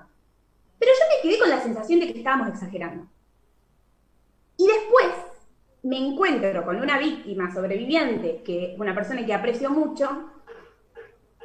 Pero 0.79 0.93
yo 0.93 1.17
me 1.17 1.23
quedé 1.23 1.39
con 1.41 1.49
la 1.49 1.63
sensación 1.63 2.01
de 2.01 2.13
que 2.13 2.19
estábamos 2.19 2.49
exagerando. 2.49 3.07
Y 4.59 4.67
después 4.67 5.15
me 5.83 5.97
encuentro 5.97 6.63
con 6.63 6.77
una 6.77 6.99
víctima 6.99 7.51
sobreviviente, 7.55 8.43
que 8.43 8.77
una 8.79 8.95
persona 8.95 9.25
que 9.25 9.33
aprecio 9.33 9.71
mucho, 9.71 10.36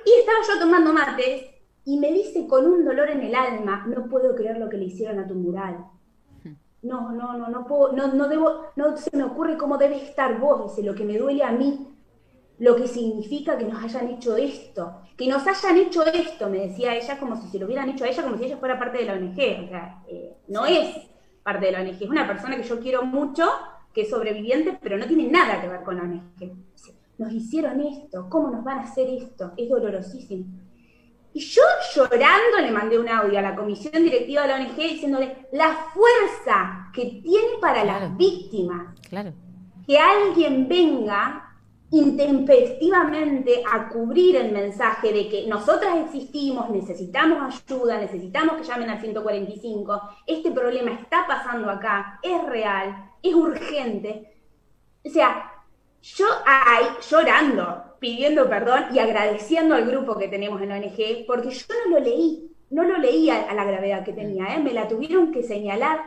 y 0.06 0.20
estaba 0.20 0.40
yo 0.48 0.60
tomando 0.60 0.94
mates 0.94 1.46
y 1.86 2.00
me 2.00 2.12
dice 2.12 2.48
con 2.48 2.66
un 2.66 2.86
dolor 2.86 3.10
en 3.10 3.22
el 3.22 3.36
alma, 3.36 3.86
no 3.88 4.08
puedo 4.08 4.36
creer 4.36 4.58
lo 4.58 4.70
que 4.70 4.78
le 4.78 4.86
hicieron 4.86 5.20
a 5.20 5.28
tu 5.28 5.36
mural. 5.36 5.86
No, 6.84 7.12
no, 7.12 7.38
no, 7.38 7.48
no 7.48 7.68
puedo, 7.68 7.94
no, 7.94 8.08
no 8.14 8.28
debo, 8.28 8.66
no 8.76 8.98
se 8.98 9.16
me 9.16 9.24
ocurre 9.24 9.56
cómo 9.56 9.78
debes 9.78 10.02
estar 10.02 10.40
vos, 10.40 10.76
dice, 10.76 10.88
lo 10.88 10.96
que 10.96 11.06
me 11.06 11.18
duele 11.18 11.44
a 11.44 11.52
mí, 11.52 11.96
lo 12.58 12.76
que 12.76 12.88
significa 12.88 13.56
que 13.56 13.66
nos 13.66 13.84
hayan 13.84 14.10
hecho 14.10 14.36
esto, 14.36 15.02
que 15.16 15.28
nos 15.28 15.46
hayan 15.46 15.78
hecho 15.78 16.04
esto, 16.04 16.50
me 16.50 16.68
decía 16.68 16.96
ella, 16.96 17.20
como 17.20 17.36
si 17.36 17.48
se 17.50 17.60
lo 17.60 17.68
hubieran 17.68 17.90
hecho 17.90 18.04
a 18.04 18.08
ella, 18.08 18.24
como 18.24 18.38
si 18.38 18.46
ella 18.46 18.58
fuera 18.58 18.80
parte 18.80 18.98
de 18.98 19.06
la 19.06 19.14
ONG, 19.14 19.66
o 19.66 19.68
sea, 19.68 20.04
eh, 20.08 20.38
no 20.48 20.66
es 20.66 20.96
parte 21.44 21.68
de 21.68 21.72
la 21.72 21.82
ONG, 21.82 22.02
es 22.02 22.10
una 22.10 22.26
persona 22.26 22.58
que 22.58 22.64
yo 22.64 22.80
quiero 22.80 23.04
mucho, 23.04 23.48
que 23.94 24.02
es 24.02 24.10
sobreviviente, 24.10 24.80
pero 24.82 24.98
no 24.98 25.06
tiene 25.06 25.28
nada 25.28 25.62
que 25.62 25.68
ver 25.68 25.84
con 25.84 25.98
la 25.98 26.04
ONG 26.04 26.52
nos 27.22 27.32
hicieron 27.34 27.80
esto, 27.82 28.28
¿cómo 28.30 28.50
nos 28.50 28.64
van 28.64 28.80
a 28.80 28.84
hacer 28.84 29.08
esto? 29.10 29.54
Es 29.56 29.70
dolorosísimo. 29.70 30.46
Y 31.34 31.40
yo 31.40 31.62
llorando 31.94 32.58
le 32.60 32.72
mandé 32.72 33.00
un 33.00 33.08
audio 33.08 33.40
a 33.40 33.44
la 33.44 33.56
comisión 33.56 34.04
directiva 34.04 34.42
de 34.42 34.48
la 34.48 34.56
ONG 34.56 34.76
diciéndole 34.76 35.48
la 35.54 35.72
fuerza 35.94 36.90
que 36.94 37.22
tiene 37.24 37.58
para 37.62 37.86
las 37.86 38.18
víctimas. 38.18 39.00
Claro. 39.08 39.32
Que 39.88 39.98
alguien 39.98 40.68
venga 40.68 41.48
intempestivamente 41.92 43.64
a 43.72 43.90
cubrir 43.90 44.36
el 44.38 44.52
mensaje 44.52 45.14
de 45.14 45.30
que 45.30 45.46
nosotras 45.48 45.98
existimos, 45.98 46.70
necesitamos 46.70 47.54
ayuda, 47.54 48.00
necesitamos 48.00 48.56
que 48.58 48.64
llamen 48.64 48.90
al 48.90 49.00
145, 49.00 50.02
este 50.26 50.52
problema 50.52 50.92
está 50.92 51.28
pasando 51.28 51.70
acá, 51.70 52.20
es 52.24 52.44
real, 52.46 53.12
es 53.22 53.34
urgente. 53.34 54.34
O 55.06 55.10
sea, 55.10 55.51
yo 56.02 56.26
ahí 56.46 56.86
llorando, 57.10 57.84
pidiendo 58.00 58.50
perdón 58.50 58.86
y 58.92 59.00
agradeciendo 59.00 59.76
al 59.76 59.86
grupo 59.86 60.18
que 60.18 60.28
tenemos 60.28 60.62
en 60.62 60.70
la 60.70 60.76
ONG, 60.76 61.26
porque 61.28 61.52
yo 61.52 61.66
no 61.86 61.92
lo 61.92 62.04
leí, 62.04 62.52
no 62.72 62.84
lo 62.84 62.98
leí 62.98 63.30
a, 63.30 63.54
la 63.54 63.64
gravedad 63.66 64.04
que 64.04 64.14
tenía, 64.14 64.56
¿eh? 64.56 64.60
me 64.60 64.74
la 64.74 64.88
tuvieron 64.88 65.32
que 65.32 65.44
señalar. 65.44 66.02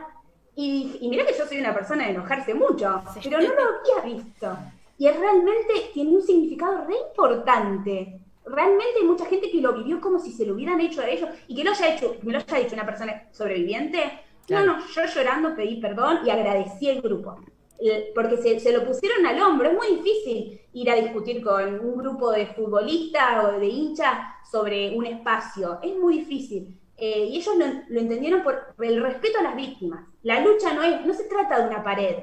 Y, 0.55 0.97
y 1.01 1.09
mira 1.09 1.25
que 1.25 1.37
yo 1.37 1.45
soy 1.45 1.59
una 1.59 1.73
persona 1.73 2.05
de 2.05 2.11
enojarse 2.11 2.53
mucho, 2.53 3.03
pero 3.23 3.41
no 3.41 3.47
lo 3.47 3.61
había 3.61 4.15
visto. 4.15 4.57
Y 4.97 5.09
realmente 5.09 5.91
tiene 5.93 6.11
un 6.11 6.21
significado 6.21 6.85
re 6.85 6.95
importante. 7.09 8.21
Realmente 8.45 8.99
hay 9.01 9.05
mucha 9.05 9.25
gente 9.25 9.49
que 9.49 9.61
lo 9.61 9.73
vivió 9.73 9.99
como 9.99 10.19
si 10.19 10.31
se 10.31 10.45
lo 10.45 10.53
hubieran 10.53 10.79
hecho 10.79 11.01
a 11.01 11.09
ellos 11.09 11.29
y 11.47 11.55
que 11.55 11.63
lo 11.63 11.71
haya 11.71 11.95
hecho, 11.95 12.15
me 12.21 12.31
lo 12.31 12.39
haya 12.39 12.57
dicho 12.57 12.75
una 12.75 12.85
persona 12.85 13.23
sobreviviente. 13.31 14.21
No, 14.49 14.65
no, 14.65 14.87
yo 14.87 15.05
llorando 15.05 15.55
pedí 15.55 15.81
perdón 15.81 16.19
y 16.25 16.29
agradecí 16.29 16.89
al 16.89 17.01
grupo. 17.01 17.37
Porque 18.13 18.37
se, 18.37 18.59
se, 18.59 18.71
lo 18.71 18.85
pusieron 18.85 19.25
al 19.25 19.41
hombro. 19.41 19.69
Es 19.69 19.75
muy 19.75 19.97
difícil 19.97 20.61
ir 20.73 20.89
a 20.89 20.95
discutir 20.95 21.43
con 21.43 21.79
un 21.79 21.97
grupo 21.97 22.31
de 22.31 22.47
futbolistas 22.47 23.45
o 23.45 23.59
de 23.59 23.67
hinchas 23.67 24.17
sobre 24.49 24.95
un 24.95 25.05
espacio. 25.05 25.79
Es 25.81 25.95
muy 25.95 26.19
difícil. 26.19 26.79
Eh, 26.97 27.25
y 27.29 27.37
ellos 27.37 27.55
lo, 27.89 27.99
entendieron 27.99 28.41
por 28.41 28.73
el 28.79 29.01
respeto 29.01 29.39
a 29.39 29.43
las 29.43 29.55
víctimas. 29.55 30.05
La 30.23 30.39
lucha 30.39 30.73
no, 30.73 30.81
es, 30.83 31.05
no 31.05 31.13
se 31.13 31.25
trata 31.25 31.59
de 31.59 31.67
una 31.67 31.83
pared, 31.83 32.15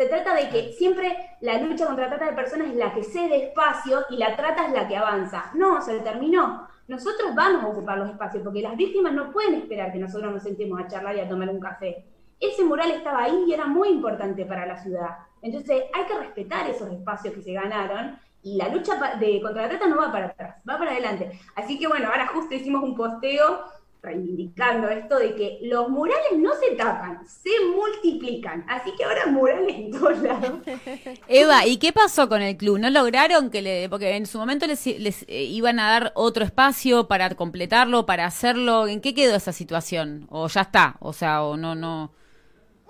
se 0.00 0.06
trata 0.06 0.34
de 0.34 0.48
que 0.48 0.72
siempre 0.72 1.14
la 1.42 1.60
lucha 1.60 1.84
contra 1.84 2.06
la 2.06 2.16
trata 2.16 2.30
de 2.30 2.36
personas 2.36 2.68
es 2.68 2.76
la 2.76 2.94
que 2.94 3.02
cede 3.02 3.48
espacio 3.48 4.00
y 4.08 4.16
la 4.16 4.34
trata 4.34 4.66
es 4.66 4.72
la 4.72 4.88
que 4.88 4.96
avanza. 4.96 5.50
No, 5.54 5.82
se 5.82 6.00
terminó. 6.00 6.66
Nosotros 6.88 7.34
vamos 7.34 7.64
a 7.64 7.68
ocupar 7.68 7.98
los 7.98 8.08
espacios 8.08 8.42
porque 8.42 8.62
las 8.62 8.78
víctimas 8.78 9.12
no 9.12 9.30
pueden 9.30 9.56
esperar 9.56 9.92
que 9.92 9.98
nosotros 9.98 10.32
nos 10.32 10.42
sentemos 10.42 10.80
a 10.80 10.88
charlar 10.88 11.16
y 11.16 11.20
a 11.20 11.28
tomar 11.28 11.50
un 11.50 11.60
café. 11.60 12.06
Ese 12.40 12.64
mural 12.64 12.90
estaba 12.90 13.24
ahí 13.24 13.44
y 13.46 13.52
era 13.52 13.66
muy 13.66 13.90
importante 13.90 14.44
para 14.46 14.66
la 14.66 14.82
ciudad. 14.82 15.18
Entonces 15.42 15.84
hay 15.92 16.04
que 16.06 16.18
respetar 16.18 16.68
esos 16.68 16.90
espacios 16.90 17.34
que 17.34 17.42
se 17.42 17.52
ganaron 17.52 18.18
y 18.42 18.56
la 18.56 18.68
lucha 18.68 18.94
de, 19.18 19.40
contra 19.42 19.62
la 19.62 19.68
trata 19.68 19.86
no 19.86 19.98
va 19.98 20.10
para 20.10 20.26
atrás, 20.26 20.56
va 20.68 20.78
para 20.78 20.92
adelante. 20.92 21.38
Así 21.54 21.78
que 21.78 21.86
bueno, 21.86 22.08
ahora 22.08 22.26
justo 22.28 22.54
hicimos 22.54 22.82
un 22.82 22.96
posteo 22.96 23.64
reivindicando 24.02 24.88
esto 24.88 25.18
de 25.18 25.34
que 25.34 25.58
los 25.62 25.90
murales 25.90 26.32
no 26.38 26.52
se 26.54 26.74
tapan, 26.74 27.20
se 27.26 27.50
multiplican. 27.74 28.64
Así 28.68 28.92
que 28.96 29.04
ahora 29.04 29.26
murales 29.26 29.76
en 29.76 29.90
todos 29.90 30.18
lados. 30.20 30.60
Eva, 31.28 31.66
¿y 31.66 31.76
qué 31.76 31.92
pasó 31.92 32.28
con 32.28 32.40
el 32.40 32.56
club? 32.56 32.78
¿No 32.78 32.88
lograron 32.88 33.50
que 33.50 33.60
le.? 33.60 33.88
Porque 33.90 34.16
en 34.16 34.24
su 34.24 34.38
momento 34.38 34.66
les, 34.66 34.86
les 34.86 35.24
eh, 35.28 35.44
iban 35.44 35.78
a 35.78 35.90
dar 35.90 36.12
otro 36.14 36.44
espacio 36.44 37.08
para 37.08 37.34
completarlo, 37.34 38.06
para 38.06 38.24
hacerlo. 38.24 38.86
¿En 38.86 39.02
qué 39.02 39.14
quedó 39.14 39.36
esa 39.36 39.52
situación? 39.52 40.26
¿O 40.30 40.48
ya 40.48 40.62
está? 40.62 40.96
O 41.00 41.12
sea, 41.12 41.42
o 41.42 41.58
no, 41.58 41.74
no. 41.74 42.12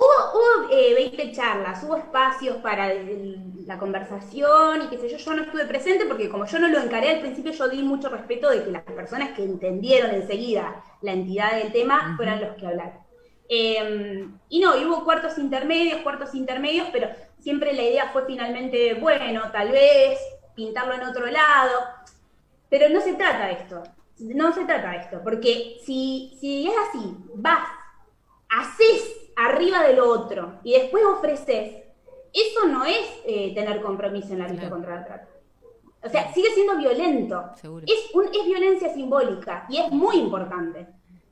Hubo, 0.00 0.32
hubo 0.32 0.70
eh, 0.72 0.94
20 0.94 1.30
charlas, 1.32 1.84
hubo 1.84 1.94
espacios 1.94 2.56
para 2.62 2.90
la 3.66 3.78
conversación 3.78 4.82
y 4.82 4.86
qué 4.88 4.96
sé 4.96 5.10
yo. 5.10 5.18
Yo 5.18 5.34
no 5.34 5.42
estuve 5.42 5.66
presente 5.66 6.06
porque 6.06 6.30
como 6.30 6.46
yo 6.46 6.58
no 6.58 6.68
lo 6.68 6.80
encaré 6.80 7.10
al 7.10 7.20
principio, 7.20 7.52
yo 7.52 7.68
di 7.68 7.82
mucho 7.82 8.08
respeto 8.08 8.48
de 8.48 8.64
que 8.64 8.70
las 8.70 8.82
personas 8.84 9.32
que 9.32 9.44
entendieron 9.44 10.12
enseguida 10.12 10.82
la 11.02 11.12
entidad 11.12 11.52
del 11.54 11.70
tema 11.70 12.14
fueran 12.16 12.40
los 12.40 12.56
que 12.56 12.66
hablaron. 12.66 12.98
Em, 13.46 14.38
y 14.48 14.60
no, 14.60 14.74
y 14.80 14.86
hubo 14.86 15.04
cuartos 15.04 15.36
intermedios, 15.36 16.00
cuartos 16.00 16.34
intermedios, 16.34 16.88
pero 16.92 17.08
siempre 17.38 17.74
la 17.74 17.82
idea 17.82 18.08
fue 18.10 18.24
finalmente, 18.24 18.94
bueno, 18.94 19.50
tal 19.52 19.70
vez 19.70 20.18
pintarlo 20.54 20.94
en 20.94 21.02
otro 21.02 21.26
lado. 21.26 21.78
Pero 22.70 22.88
no 22.88 23.02
se 23.02 23.14
trata 23.14 23.48
de 23.48 23.52
esto. 23.52 23.82
No 24.20 24.54
se 24.54 24.64
trata 24.64 24.92
de 24.92 24.96
esto, 24.98 25.20
porque 25.22 25.76
si, 25.84 26.38
si 26.40 26.68
es 26.68 26.74
así, 26.88 27.16
vas, 27.34 27.68
haces 28.48 29.19
arriba 29.46 29.82
del 29.82 30.00
otro 30.00 30.60
y 30.62 30.74
después 30.74 31.02
ofreces, 31.04 31.84
eso 32.32 32.66
no 32.68 32.84
es 32.84 33.20
eh, 33.24 33.52
tener 33.54 33.80
compromiso 33.80 34.32
en 34.32 34.40
la 34.40 34.48
lucha 34.48 34.70
contra 34.70 34.96
la 34.96 35.04
trata. 35.04 35.28
O 36.02 36.08
sea, 36.08 36.32
sigue 36.32 36.48
siendo 36.54 36.76
violento. 36.76 37.50
Es, 37.86 38.14
un, 38.14 38.26
es 38.26 38.44
violencia 38.44 38.92
simbólica 38.92 39.66
y 39.68 39.78
es 39.78 39.90
muy 39.90 40.16
importante. 40.16 40.86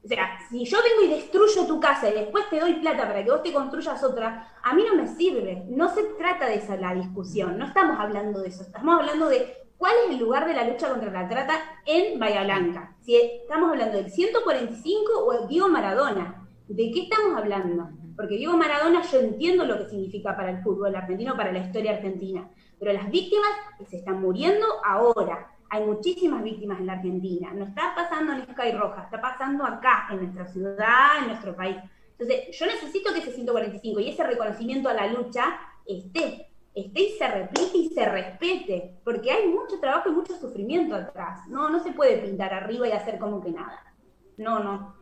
O 0.05 0.09
sea, 0.09 0.39
si 0.49 0.65
yo 0.65 0.79
vengo 0.83 1.05
y 1.05 1.17
destruyo 1.17 1.67
tu 1.67 1.81
casa 1.81 2.09
y 2.09 2.15
después 2.15 2.49
te 2.51 2.61
doy 2.61 2.75
plata 2.75 3.07
para 3.07 3.25
que 3.25 3.31
vos 3.31 3.43
te 3.43 3.53
construyas 3.53 4.03
otra, 4.03 4.53
a 4.63 4.75
mí 4.75 4.85
no 4.87 4.95
me 4.95 5.09
sirve. 5.09 5.65
No 5.69 5.93
se 5.95 6.03
trata 6.19 6.47
de 6.47 6.57
esa 6.57 6.77
la 6.77 6.95
discusión. 6.95 7.59
No 7.59 7.67
estamos 7.67 7.99
hablando 7.99 8.41
de 8.41 8.49
eso. 8.49 8.63
Estamos 8.63 9.01
hablando 9.01 9.29
de 9.29 9.55
cuál 9.77 9.95
es 10.05 10.11
el 10.13 10.19
lugar 10.19 10.47
de 10.47 10.55
la 10.55 10.65
lucha 10.65 10.89
contra 10.89 11.11
la 11.11 11.29
trata 11.29 11.61
en 11.85 12.19
Bahía 12.19 12.45
Blanca. 12.45 12.97
Si 13.01 13.17
estamos 13.17 13.71
hablando 13.71 13.97
del 13.97 14.11
145 14.11 15.13
o 15.13 15.47
Diego 15.47 15.69
Maradona. 15.69 16.38
¿De 16.69 16.91
qué 16.93 17.05
estamos 17.05 17.35
hablando? 17.35 17.89
Porque 18.15 18.37
Diego 18.37 18.55
Maradona 18.57 19.03
yo 19.03 19.21
entiendo 19.21 19.65
lo 19.65 19.79
que 19.79 19.89
significa 19.89 20.37
para 20.37 20.51
el 20.51 20.63
fútbol 20.63 20.95
argentino, 20.95 21.35
para 21.35 21.51
la 21.51 21.61
historia 21.61 21.93
argentina, 21.93 22.47
pero 22.79 22.93
las 22.93 23.11
víctimas 23.11 23.49
se 23.89 23.97
están 23.97 24.21
muriendo 24.21 24.67
ahora. 24.85 25.51
Hay 25.71 25.85
muchísimas 25.85 26.43
víctimas 26.43 26.79
en 26.79 26.87
la 26.87 26.95
Argentina. 26.95 27.53
No 27.55 27.65
está 27.65 27.95
pasando 27.95 28.33
en 28.35 28.43
Sky 28.43 28.73
Roja, 28.73 29.05
está 29.05 29.21
pasando 29.21 29.65
acá, 29.65 30.09
en 30.11 30.19
nuestra 30.19 30.47
ciudad, 30.47 31.19
en 31.21 31.29
nuestro 31.29 31.57
país. 31.57 31.77
Entonces, 32.19 32.59
yo 32.59 32.67
necesito 32.67 33.13
que 33.15 33.21
ese 33.21 33.33
145 33.33 34.01
y 34.01 34.11
ese 34.11 34.25
reconocimiento 34.25 34.91
a 34.91 34.95
la 34.95 35.07
lucha 35.07 35.59
esté, 35.87 36.51
esté 36.75 37.01
y 37.01 37.11
se 37.13 37.29
replique 37.29 37.79
y 37.79 37.89
se 37.91 38.05
respete, 38.05 38.99
porque 39.05 39.31
hay 39.31 39.49
mucho 39.49 39.81
trabajo 39.81 40.11
y 40.11 40.13
mucho 40.13 40.37
sufrimiento 40.37 40.95
atrás. 40.95 41.49
No, 41.49 41.71
no 41.71 41.83
se 41.83 41.93
puede 41.93 42.19
pintar 42.19 42.53
arriba 42.53 42.89
y 42.89 42.93
hacer 42.93 43.19
como 43.19 43.41
que 43.43 43.53
nada. 43.53 43.95
No, 44.37 44.59
no. 44.59 44.98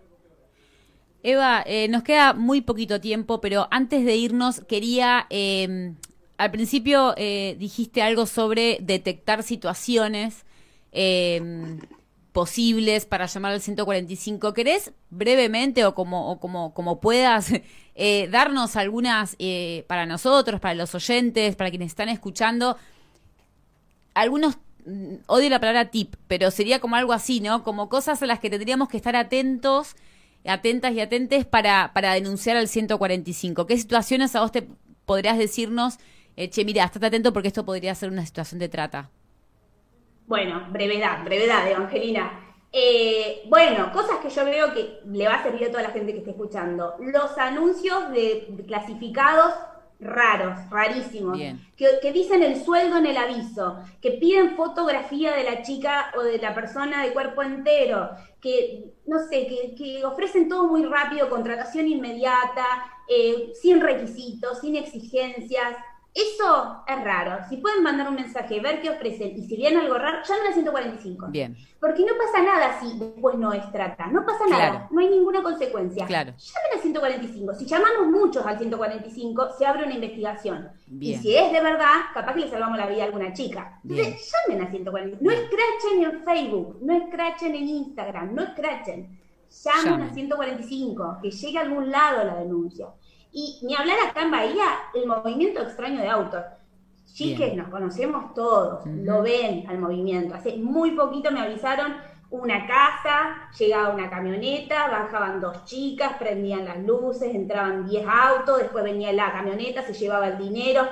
Eva, 1.27 1.65
eh, 1.67 1.89
nos 1.89 2.05
queda 2.05 2.35
muy 2.35 2.61
poquito 2.61 3.01
tiempo, 3.01 3.41
pero 3.41 3.67
antes 3.73 4.05
de 4.05 4.15
irnos 4.15 4.61
quería, 4.61 5.27
em, 5.29 5.97
al 6.39 6.53
principio 6.53 7.15
eh, 7.17 7.57
dijiste 7.59 8.01
algo 8.01 8.27
sobre 8.27 8.79
detectar 8.81 9.43
situaciones 9.43 10.45
em, 10.93 11.81
posibles 12.33 13.07
para 13.07 13.27
llamar 13.27 13.53
al 13.55 13.61
145. 13.61 14.55
¿Querés 14.55 14.93
brevemente 15.11 15.85
o 15.85 15.97
como, 15.97 16.31
o 16.31 16.39
como, 16.39 16.73
como 16.75 17.01
puedas 17.01 17.51
eh, 17.97 18.29
darnos 18.31 18.77
algunas 18.77 19.37
para 19.89 20.07
nosotros, 20.07 20.61
para 20.61 20.75
los 20.75 20.95
oyentes, 20.95 21.57
para 21.57 21.71
quienes 21.71 21.89
están 21.89 22.09
escuchando, 22.09 22.77
algunos 24.15 24.59
mm, 24.87 25.15
odio 25.27 25.51
la 25.51 25.59
palabra 25.59 25.91
tip, 25.91 26.15
pero 26.29 26.53
sería 26.53 26.79
como 26.79 26.95
algo 26.95 27.13
así, 27.13 27.41
¿no? 27.41 27.65
Como 27.65 27.89
cosas 27.89 28.23
a 28.23 28.27
las 28.27 28.39
que 28.39 28.49
tendríamos 28.49 28.89
que 28.89 28.97
estar 28.97 29.17
atentos 29.17 29.97
atentas 30.49 30.93
y 30.93 31.01
atentes 31.01 31.45
para, 31.45 31.93
para 31.93 32.15
denunciar 32.15 32.57
al 32.57 32.69
145? 32.69 33.67
¿Qué 33.67 33.77
situaciones 33.77 34.35
a 34.35 34.41
vos 34.41 34.53
te 34.53 34.67
podrías 35.05 35.39
decirnos, 35.39 35.99
eh, 36.37 36.51
che, 36.51 36.65
mira, 36.65 36.85
estate 36.85 37.07
atento 37.07 37.33
porque 37.33 37.49
esto 37.49 37.65
podría 37.65 37.95
ser 37.95 38.11
una 38.11 38.25
situación 38.25 38.59
de 38.59 38.69
trata? 38.69 39.11
Bueno, 40.27 40.67
brevedad, 40.71 41.25
brevedad, 41.25 41.71
Evangelina. 41.71 42.41
Eh, 42.73 43.43
bueno, 43.49 43.93
cosas 43.93 44.19
que 44.19 44.29
yo 44.29 44.45
veo 44.45 44.75
que 44.75 45.01
le 45.07 45.29
va 45.29 45.35
a 45.35 45.43
servir 45.43 45.65
a 45.65 45.71
toda 45.71 45.85
la 45.85 45.91
gente 45.91 46.13
que 46.13 46.19
esté 46.19 46.31
escuchando. 46.31 46.95
Los 47.01 47.39
anuncios 47.39 48.11
de 48.11 48.49
clasificados 48.67 49.55
raros, 49.99 50.59
rarísimos, 50.71 51.39
que, 51.77 52.13
dicen 52.13 52.43
el 52.43 52.63
sueldo 52.63 52.99
en 52.99 53.07
el 53.07 53.17
aviso, 53.17 53.79
que 54.01 54.13
piden 54.13 54.57
fotografía 54.57 55.35
de 55.35 55.45
la 55.45 55.63
chica 55.63 56.13
o 56.17 56.23
de 56.23 56.39
la 56.39 56.55
persona 56.55 57.03
de 57.03 57.13
cuerpo 57.13 57.43
entero, 57.43 58.11
que, 58.47 58.85
no 59.07 59.19
sé, 59.29 59.75
que, 59.77 60.05
ofrecen 60.05 60.49
todo 60.49 60.69
muy 60.69 60.85
rápido, 60.85 61.29
contratación 61.29 61.89
inmediata, 61.89 62.65
eh, 63.09 63.53
sin 63.61 63.81
requisitos, 63.81 64.61
sin 64.61 64.77
exigencias. 64.77 65.77
Eso 66.17 66.83
es 66.87 67.05
raro. 67.05 67.45
Si 67.47 67.59
pueden 67.59 67.83
mandar 67.83 68.09
un 68.09 68.15
mensaje, 68.15 68.59
ver 68.59 68.81
qué 68.81 68.89
ofrecen 68.89 69.37
y 69.37 69.43
si 69.43 69.55
viene 69.55 69.81
algo 69.81 69.99
raro, 69.99 70.23
llamen 70.27 70.47
al 70.47 70.55
145. 70.55 71.27
Bien. 71.29 71.55
Porque 71.79 72.07
no 72.07 72.13
pasa 72.17 72.43
nada 72.43 72.81
si 72.81 72.99
después 72.99 73.37
no 73.37 73.53
es 73.53 73.71
trata. 73.71 74.07
No 74.07 74.25
pasa 74.25 74.47
nada. 74.49 74.89
No 74.91 75.01
hay 75.01 75.11
ninguna 75.11 75.43
consecuencia. 75.43 76.07
Claro. 76.07 76.33
Llamen 76.33 76.73
al 76.75 76.81
145. 76.81 77.55
Si 77.57 77.67
llamamos 77.67 78.07
muchos 78.07 78.47
al 78.47 78.57
145, 78.57 79.51
se 79.59 79.67
abre 79.67 79.85
una 79.85 79.93
investigación. 79.93 80.71
Bien. 80.87 81.19
Y 81.19 81.23
si 81.23 81.37
es 81.37 81.53
de 81.53 81.61
verdad, 81.61 82.07
capaz 82.15 82.33
que 82.33 82.41
le 82.41 82.49
salvamos 82.49 82.79
la 82.79 82.87
vida 82.87 83.03
a 83.03 83.07
alguna 83.07 83.35
chica. 83.35 83.79
Entonces, 83.83 84.33
llamen 84.49 84.65
al 84.65 84.71
145. 84.71 85.23
No 85.23 85.31
escrachen 85.33 86.03
en 86.03 86.25
Facebook, 86.25 86.79
no 86.81 86.97
escrachen 86.97 87.55
en 87.55 87.69
Instagram, 87.69 88.35
no 88.35 88.43
escrachen. 88.43 89.21
Llamen, 89.65 90.03
al 90.03 90.15
145, 90.15 91.19
que 91.23 91.31
llegue 91.31 91.59
a 91.59 91.63
algún 91.63 91.91
lado 91.91 92.25
la 92.25 92.37
denuncia. 92.37 92.87
Y 93.39 93.59
ni 93.61 93.75
hablar 93.75 93.99
acá 94.09 94.23
en 94.23 94.31
Bahía, 94.31 94.65
el 94.95 95.07
movimiento 95.07 95.61
extraño 95.61 96.01
de 96.01 96.09
autos. 96.09 96.43
Chiques, 97.05 97.55
nos 97.55 97.69
conocemos 97.69 98.33
todos, 98.33 98.87
lo 98.87 99.21
ven 99.21 99.69
al 99.69 99.79
movimiento. 99.79 100.35
Hace 100.35 100.57
muy 100.57 100.93
poquito 100.93 101.31
me 101.31 101.41
avisaron 101.41 101.97
una 102.31 102.67
casa, 102.67 103.51
llegaba 103.59 103.91
una 103.91 104.09
camioneta, 104.09 104.89
bajaban 104.89 105.43
dos 105.43 105.67
chicas, 105.67 106.15
prendían 106.19 106.65
las 106.65 106.79
luces, 106.79 107.35
entraban 107.35 107.87
10 107.87 108.07
autos, 108.09 108.57
después 108.57 108.83
venía 108.83 109.13
la 109.13 109.31
camioneta, 109.31 109.83
se 109.83 109.93
llevaba 109.93 110.29
el 110.29 110.39
dinero. 110.39 110.89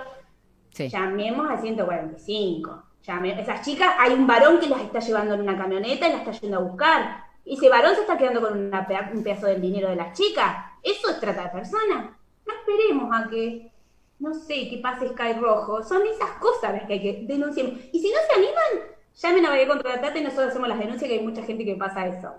Llamemos 0.74 1.48
al 1.48 1.62
145. 1.62 2.82
Esas 3.38 3.62
chicas, 3.62 3.94
hay 3.98 4.12
un 4.12 4.26
varón 4.26 4.60
que 4.60 4.68
las 4.68 4.82
está 4.82 4.98
llevando 4.98 5.32
en 5.32 5.40
una 5.40 5.56
camioneta 5.56 6.08
y 6.08 6.12
las 6.12 6.20
está 6.20 6.32
yendo 6.32 6.58
a 6.58 6.60
buscar. 6.60 7.24
Y 7.42 7.56
ese 7.56 7.70
varón 7.70 7.94
se 7.94 8.02
está 8.02 8.18
quedando 8.18 8.42
con 8.42 8.52
un 8.52 9.22
pedazo 9.24 9.46
del 9.46 9.62
dinero 9.62 9.88
de 9.88 9.96
las 9.96 10.12
chicas. 10.12 10.56
¿Eso 10.82 11.08
es 11.08 11.20
trata 11.20 11.44
de 11.44 11.48
personas? 11.48 12.10
No 12.46 12.54
esperemos 12.54 13.10
a 13.12 13.28
que, 13.28 13.70
no 14.18 14.34
sé, 14.34 14.68
que 14.68 14.80
pase 14.82 15.08
Sky 15.08 15.34
Rojo. 15.40 15.82
Son 15.82 16.06
esas 16.06 16.30
cosas 16.38 16.72
las 16.72 16.86
que 16.86 16.94
hay 16.94 17.02
que 17.02 17.24
denunciar. 17.26 17.66
Y 17.92 18.00
si 18.00 18.10
no 18.10 18.18
se 18.28 18.34
animan, 18.34 18.96
llamen 19.16 19.46
a 19.46 19.50
Bahía 19.50 19.68
Contra 19.68 19.90
la 19.90 20.00
Trata 20.00 20.18
y 20.18 20.24
nosotros 20.24 20.48
hacemos 20.48 20.68
las 20.68 20.78
denuncias, 20.78 21.08
que 21.08 21.18
hay 21.18 21.24
mucha 21.24 21.42
gente 21.42 21.64
que 21.64 21.76
pasa 21.76 22.06
eso. 22.06 22.34